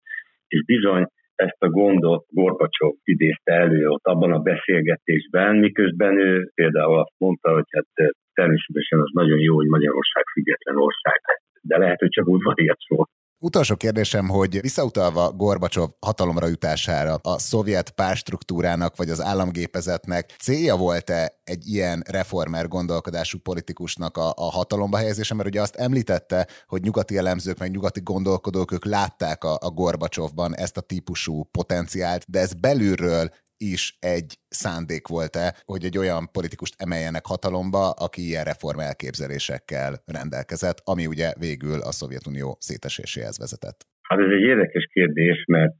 és 0.48 0.64
bizony 0.66 1.06
ezt 1.36 1.62
a 1.64 1.70
gondot 1.70 2.26
Gorbacsov 2.30 2.94
idézte 3.04 3.54
elő 3.54 3.88
ott 3.88 4.04
abban 4.04 4.32
a 4.32 4.40
beszélgetésben, 4.40 5.56
miközben 5.56 6.20
ő 6.20 6.52
például 6.54 7.00
azt 7.00 7.14
mondta, 7.18 7.54
hogy 7.54 7.66
hát 7.72 8.14
természetesen 8.34 9.00
az 9.00 9.10
nagyon 9.14 9.40
jó, 9.40 9.56
hogy 9.56 9.68
Magyarország 9.68 10.24
független 10.34 10.78
ország, 10.78 11.20
de 11.62 11.78
lehet, 11.78 12.00
hogy 12.00 12.10
csak 12.10 12.28
udvariat 12.28 12.80
szól. 12.80 13.08
Utolsó 13.46 13.76
kérdésem, 13.76 14.30
hogy 14.30 14.62
visszautalva 14.62 15.32
Gorbacsov 15.32 15.90
hatalomra 16.00 16.48
jutására, 16.48 17.20
a 17.22 17.40
szovjet 17.40 17.90
párstruktúrának 17.90 18.96
vagy 18.96 19.10
az 19.10 19.22
államgépezetnek 19.22 20.36
célja 20.40 20.76
volt-e 20.76 21.40
egy 21.44 21.68
ilyen 21.68 22.04
reformer 22.08 22.68
gondolkodású 22.68 23.40
politikusnak 23.40 24.18
a, 24.18 24.34
a 24.36 24.52
hatalomba 24.52 24.98
helyezése? 24.98 25.34
Mert 25.34 25.48
ugye 25.48 25.62
azt 25.62 25.76
említette, 25.76 26.48
hogy 26.68 26.82
nyugati 26.82 27.18
elemzők, 27.18 27.58
meg 27.58 27.72
nyugati 27.72 28.02
gondolkodók, 28.02 28.72
ők 28.72 28.86
látták 28.86 29.44
a, 29.44 29.58
a 29.62 29.70
Gorbacsovban 29.70 30.56
ezt 30.56 30.78
a 30.78 30.82
típusú 30.82 31.44
potenciált, 31.44 32.26
de 32.28 32.40
ez 32.40 32.54
belülről 32.54 33.30
is 33.74 33.98
egy 34.16 34.30
szándék 34.64 35.08
volt-e, 35.08 35.48
hogy 35.72 35.84
egy 35.90 35.98
olyan 35.98 36.24
politikust 36.38 36.76
emeljenek 36.86 37.26
hatalomba, 37.26 37.84
aki 38.06 38.22
ilyen 38.30 38.48
reform 38.52 38.80
elképzelésekkel 38.80 39.92
rendelkezett, 40.18 40.80
ami 40.92 41.06
ugye 41.14 41.30
végül 41.46 41.80
a 41.90 41.92
Szovjetunió 42.00 42.50
széteséséhez 42.60 43.38
vezetett? 43.44 43.80
Hát 44.10 44.20
ez 44.20 44.32
egy 44.38 44.48
érdekes 44.54 44.86
kérdés, 44.96 45.38
mert 45.48 45.80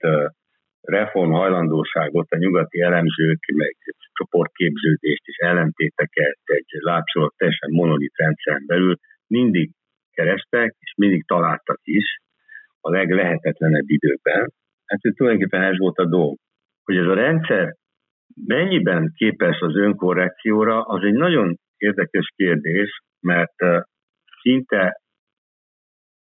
reform 0.82 1.32
hajlandóságot 1.32 2.32
a 2.32 2.38
nyugati 2.38 2.80
elemzők, 2.82 3.40
meg 3.54 3.76
csoportképződést 4.14 5.26
és 5.26 5.38
ellentéteket 5.38 6.40
egy 6.44 6.70
látszólag 6.70 7.34
teljesen 7.38 7.70
monolit 7.72 8.16
rendszeren 8.16 8.66
belül 8.66 8.96
mindig 9.28 9.72
kerestek, 10.12 10.76
és 10.80 10.94
mindig 10.98 11.26
találtak 11.26 11.80
is 11.84 12.20
a 12.80 12.90
leglehetetlenebb 12.90 13.90
időben. 13.90 14.54
Hát 14.86 15.00
tulajdonképpen 15.02 15.62
ez 15.62 15.78
volt 15.78 15.98
a 15.98 16.06
dolg 16.06 16.38
hogy 16.86 16.98
ez 16.98 17.06
a 17.06 17.14
rendszer 17.14 17.76
mennyiben 18.46 19.12
képes 19.16 19.60
az 19.60 19.76
önkorrekcióra, 19.76 20.82
az 20.82 21.04
egy 21.04 21.14
nagyon 21.14 21.58
érdekes 21.78 22.32
kérdés, 22.36 23.02
mert 23.20 23.56
szinte 24.42 25.02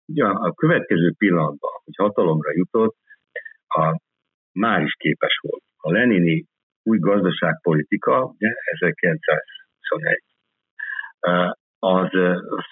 ugyan 0.06 0.36
a 0.36 0.54
következő 0.54 1.14
pillanatban, 1.18 1.72
hogy 1.84 1.96
hatalomra 1.98 2.52
jutott, 2.54 2.96
a, 3.68 4.00
már 4.52 4.82
is 4.82 4.94
képes 4.98 5.40
volt. 5.42 5.64
A 5.78 5.92
Lenini 5.92 6.46
új 6.84 7.00
gazdaságpolitika, 7.00 8.24
ugye 8.24 8.48
1921, 8.64 10.24
az 11.80 12.10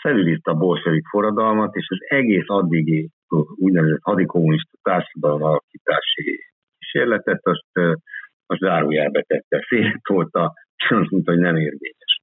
felülírta 0.02 0.52
a 0.52 0.56
bolsevik 0.56 1.08
forradalmat, 1.08 1.76
és 1.76 1.88
az 1.90 1.98
egész 2.02 2.48
addigi 2.48 3.10
úgynevezett 3.56 4.02
hadikommunista 4.02 4.78
társadalom 4.82 5.44
alakítási 5.44 6.51
kísérletet, 6.92 7.40
azt, 7.44 8.00
azt 8.46 8.60
zárójelbe 8.60 9.22
tette, 9.22 9.64
féltolta, 9.68 10.54
és 10.76 10.90
azt 10.90 11.10
mondta, 11.10 11.32
hogy 11.32 11.40
nem 11.40 11.56
érvényes. 11.56 12.22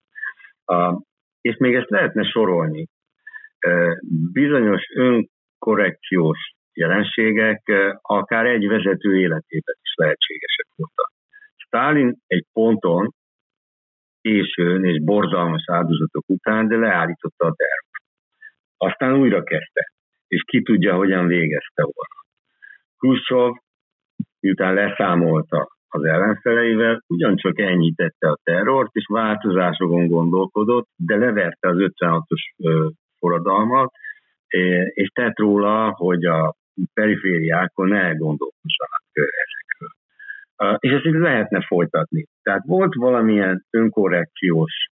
A, 0.64 1.02
és 1.40 1.57
még 1.57 1.74
ezt 1.74 1.90
lehetne 1.90 2.24
sorolni. 2.24 2.87
Bizonyos 4.33 4.83
önkorrekciós 4.94 6.38
jelenségek 6.72 7.62
akár 8.02 8.46
egy 8.46 8.66
vezető 8.66 9.18
életében 9.18 9.74
is 9.83 9.94
lehetségesek 9.94 10.66
voltak. 10.74 11.12
Stalin 11.57 12.16
egy 12.26 12.44
ponton 12.52 13.11
későn 14.20 14.85
és 14.85 15.02
borzalmas 15.02 15.64
áldozatok 15.66 16.24
után, 16.26 16.68
de 16.68 16.76
leállította 16.76 17.46
a 17.46 17.54
tervet. 17.54 18.02
Aztán 18.76 19.14
újra 19.14 19.42
kezdte, 19.42 19.92
és 20.26 20.42
ki 20.46 20.62
tudja, 20.62 20.94
hogyan 20.94 21.26
végezte 21.26 21.83
volna. 21.83 22.18
Khrushchev 22.98 23.52
miután 24.40 24.74
leszámolta 24.74 25.68
az 25.88 26.05
ellenfeleivel, 26.05 27.03
ugyancsak 27.07 27.59
enyhítette 27.59 28.29
a 28.29 28.38
terrort, 28.42 28.90
és 28.92 29.05
változásokon 29.09 30.07
gondolkodott, 30.07 30.88
de 30.96 31.16
leverte 31.16 31.68
az 31.68 31.77
56-os 31.79 32.40
forradalmat, 33.18 33.92
és 34.88 35.09
tett 35.09 35.38
róla, 35.38 35.90
hogy 35.96 36.24
a 36.24 36.55
perifériákon 36.94 37.88
ne 37.88 38.12
gondolkozzanak 38.12 39.03
ezekről. 39.12 39.96
És 40.79 40.90
ezt 40.90 41.05
így 41.05 41.20
lehetne 41.20 41.61
folytatni. 41.66 42.24
Tehát 42.42 42.62
volt 42.66 42.94
valamilyen 42.94 43.64
önkorrekciós 43.70 44.88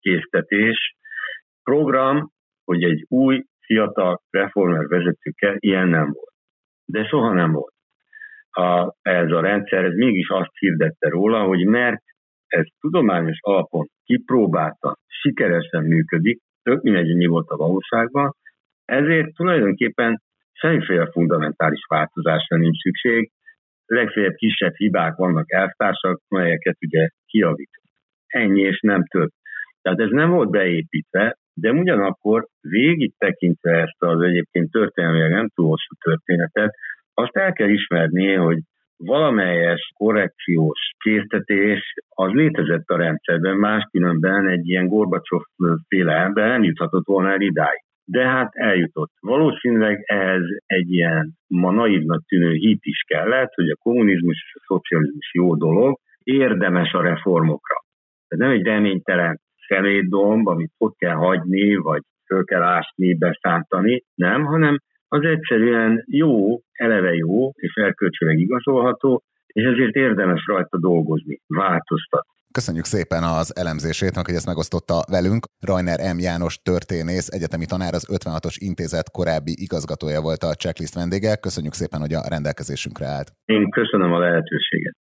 késztetés, 0.00 0.94
program, 1.62 2.30
hogy 2.64 2.82
egy 2.82 3.04
új, 3.08 3.44
fiatal 3.60 4.22
reformer 4.30 4.86
vezető 4.86 5.30
kell, 5.30 5.56
ilyen 5.58 5.88
nem 5.88 6.04
volt. 6.12 6.32
De 6.84 7.04
soha 7.04 7.32
nem 7.32 7.52
volt 7.52 7.72
a, 8.50 8.94
ez 9.02 9.30
a 9.30 9.40
rendszer, 9.40 9.84
ez 9.84 9.94
mégis 9.94 10.28
azt 10.28 10.58
hirdette 10.58 11.08
róla, 11.08 11.42
hogy 11.42 11.66
mert 11.66 12.02
ez 12.46 12.66
tudományos 12.80 13.38
alapon 13.40 13.86
kipróbáltan, 14.04 14.94
sikeresen 15.06 15.84
működik, 15.84 16.40
tök 16.62 16.82
mindegy, 16.82 17.16
mi 17.16 17.26
volt 17.26 17.48
a 17.48 17.56
valóságban, 17.56 18.34
ezért 18.84 19.34
tulajdonképpen 19.34 20.22
semmiféle 20.52 21.06
fundamentális 21.10 21.84
változásra 21.88 22.56
nincs 22.56 22.78
szükség, 22.82 23.30
legfeljebb 23.86 24.34
kisebb 24.34 24.74
hibák 24.74 25.16
vannak 25.16 25.52
elvtársak, 25.52 26.20
melyeket 26.28 26.76
ugye 26.86 27.08
kiavít. 27.26 27.70
Ennyi 28.26 28.60
és 28.60 28.80
nem 28.80 29.04
több. 29.04 29.28
Tehát 29.82 30.00
ez 30.00 30.10
nem 30.10 30.30
volt 30.30 30.50
beépítve, 30.50 31.36
de 31.54 31.72
ugyanakkor 31.72 32.46
végig 32.60 33.12
tekintve 33.18 33.80
ezt 33.80 34.02
az 34.02 34.20
egyébként 34.20 34.70
történelmileg 34.70 35.30
nem 35.30 35.48
túl 35.54 35.68
hosszú 35.68 35.94
történetet, 36.00 36.74
azt 37.22 37.36
el 37.36 37.52
kell 37.52 37.68
ismerni, 37.68 38.34
hogy 38.34 38.58
valamelyes 38.96 39.90
korrekciós 39.94 40.90
késztetés 40.98 41.94
az 42.08 42.32
létezett 42.32 42.88
a 42.88 42.96
rendszerben, 42.96 43.56
máskülönben 43.56 44.48
egy 44.48 44.68
ilyen 44.68 44.86
Gorbacsov 44.86 45.42
féle 45.88 46.12
ember 46.12 46.48
nem 46.48 46.62
juthatott 46.62 47.06
volna 47.06 47.30
el 47.30 47.40
idáig. 47.40 47.84
De 48.04 48.28
hát 48.28 48.50
eljutott. 48.54 49.10
Valószínűleg 49.20 50.02
ehhez 50.06 50.42
egy 50.66 50.92
ilyen 50.92 51.32
ma 51.46 51.70
naívnak 51.70 52.24
tűnő 52.26 52.52
hit 52.52 52.84
is 52.84 53.02
kellett, 53.06 53.54
hogy 53.54 53.68
a 53.68 53.76
kommunizmus 53.82 54.42
és 54.46 54.54
a 54.54 54.64
szocializmus 54.66 55.30
jó 55.32 55.56
dolog, 55.56 55.98
érdemes 56.22 56.92
a 56.92 57.02
reformokra. 57.02 57.74
Ez 58.28 58.38
nem 58.38 58.50
egy 58.50 58.62
reménytelen 58.62 59.40
szemétdomb, 59.68 60.46
amit 60.46 60.72
ott 60.78 60.96
kell 60.96 61.14
hagyni, 61.14 61.76
vagy 61.76 62.02
föl 62.26 62.44
kell 62.44 62.62
ásni, 62.62 63.14
beszántani, 63.14 64.04
nem, 64.14 64.44
hanem 64.44 64.78
az 65.16 65.24
egyszerűen 65.24 66.04
jó, 66.06 66.60
eleve 66.72 67.12
jó, 67.14 67.50
és 67.54 67.72
erkölcsileg 67.74 68.38
igazolható, 68.38 69.22
és 69.46 69.64
ezért 69.64 69.94
érdemes 69.94 70.42
rajta 70.46 70.78
dolgozni, 70.78 71.40
változtatni. 71.46 72.38
Köszönjük 72.58 72.84
szépen 72.84 73.22
az 73.22 73.48
elemzését, 73.62 74.14
hogy 74.28 74.38
ezt 74.38 74.52
megosztotta 74.52 74.98
velünk. 75.16 75.42
Rajner 75.68 75.98
M. 76.14 76.18
János 76.28 76.54
történész, 76.70 77.28
egyetemi 77.36 77.66
tanár, 77.72 77.94
az 77.94 78.04
56-os 78.16 78.56
intézet 78.68 79.10
korábbi 79.18 79.54
igazgatója 79.66 80.20
volt 80.28 80.42
a 80.48 80.56
checklist 80.62 80.94
vendége. 81.00 81.32
Köszönjük 81.46 81.76
szépen, 81.80 82.00
hogy 82.04 82.14
a 82.14 82.28
rendelkezésünkre 82.34 83.06
állt. 83.16 83.28
Én 83.44 83.70
köszönöm 83.70 84.12
a 84.12 84.18
lehetőséget. 84.26 84.94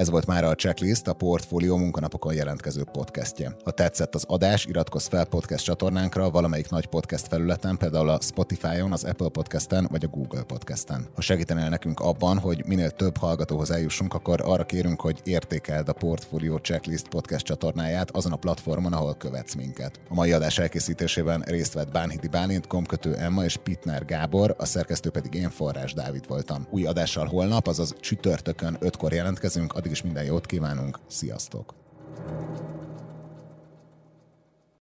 Ez 0.00 0.10
volt 0.10 0.26
már 0.26 0.44
a 0.44 0.54
Checklist, 0.54 1.08
a 1.08 1.12
Portfolio 1.12 1.76
munkanapokon 1.76 2.34
jelentkező 2.34 2.84
podcastje. 2.92 3.56
Ha 3.64 3.70
tetszett 3.70 4.14
az 4.14 4.24
adás, 4.26 4.66
iratkozz 4.66 5.06
fel 5.06 5.24
podcast 5.24 5.64
csatornánkra 5.64 6.30
valamelyik 6.30 6.70
nagy 6.70 6.86
podcast 6.86 7.28
felületen, 7.28 7.76
például 7.76 8.08
a 8.08 8.20
Spotify-on, 8.20 8.92
az 8.92 9.04
Apple 9.04 9.28
Podcast-en 9.28 9.88
vagy 9.90 10.04
a 10.04 10.08
Google 10.08 10.42
Podcast-en. 10.42 11.06
Ha 11.14 11.20
segítenél 11.20 11.68
nekünk 11.68 12.00
abban, 12.00 12.38
hogy 12.38 12.62
minél 12.66 12.90
több 12.90 13.16
hallgatóhoz 13.16 13.70
eljussunk, 13.70 14.14
akkor 14.14 14.40
arra 14.44 14.64
kérünk, 14.66 15.00
hogy 15.00 15.20
értékeld 15.24 15.88
a 15.88 15.92
Portfolio 15.92 16.58
Checklist 16.58 17.08
podcast 17.08 17.44
csatornáját 17.44 18.10
azon 18.10 18.32
a 18.32 18.36
platformon, 18.36 18.92
ahol 18.92 19.14
követsz 19.14 19.54
minket. 19.54 20.00
A 20.08 20.14
mai 20.14 20.32
adás 20.32 20.58
elkészítésében 20.58 21.40
részt 21.40 21.72
vett 21.72 21.90
Bánhidi 21.90 22.28
Bálint, 22.28 22.66
Komkötő 22.66 23.14
Emma 23.14 23.44
és 23.44 23.56
Pitner 23.56 24.04
Gábor, 24.04 24.54
a 24.58 24.64
szerkesztő 24.64 25.10
pedig 25.10 25.34
én 25.34 25.50
Forrás 25.50 25.94
Dávid 25.94 26.26
voltam. 26.28 26.66
Új 26.70 26.86
adással 26.86 27.26
holnap, 27.26 27.66
azaz 27.66 27.94
csütörtökön 28.00 28.76
5-kor 28.80 29.12
jelentkezünk, 29.12 29.72
addig 29.72 29.88
is 29.90 30.02
minden 30.02 30.24
jót 30.24 30.46
kívánunk, 30.46 30.98
sziasztok! 31.06 31.74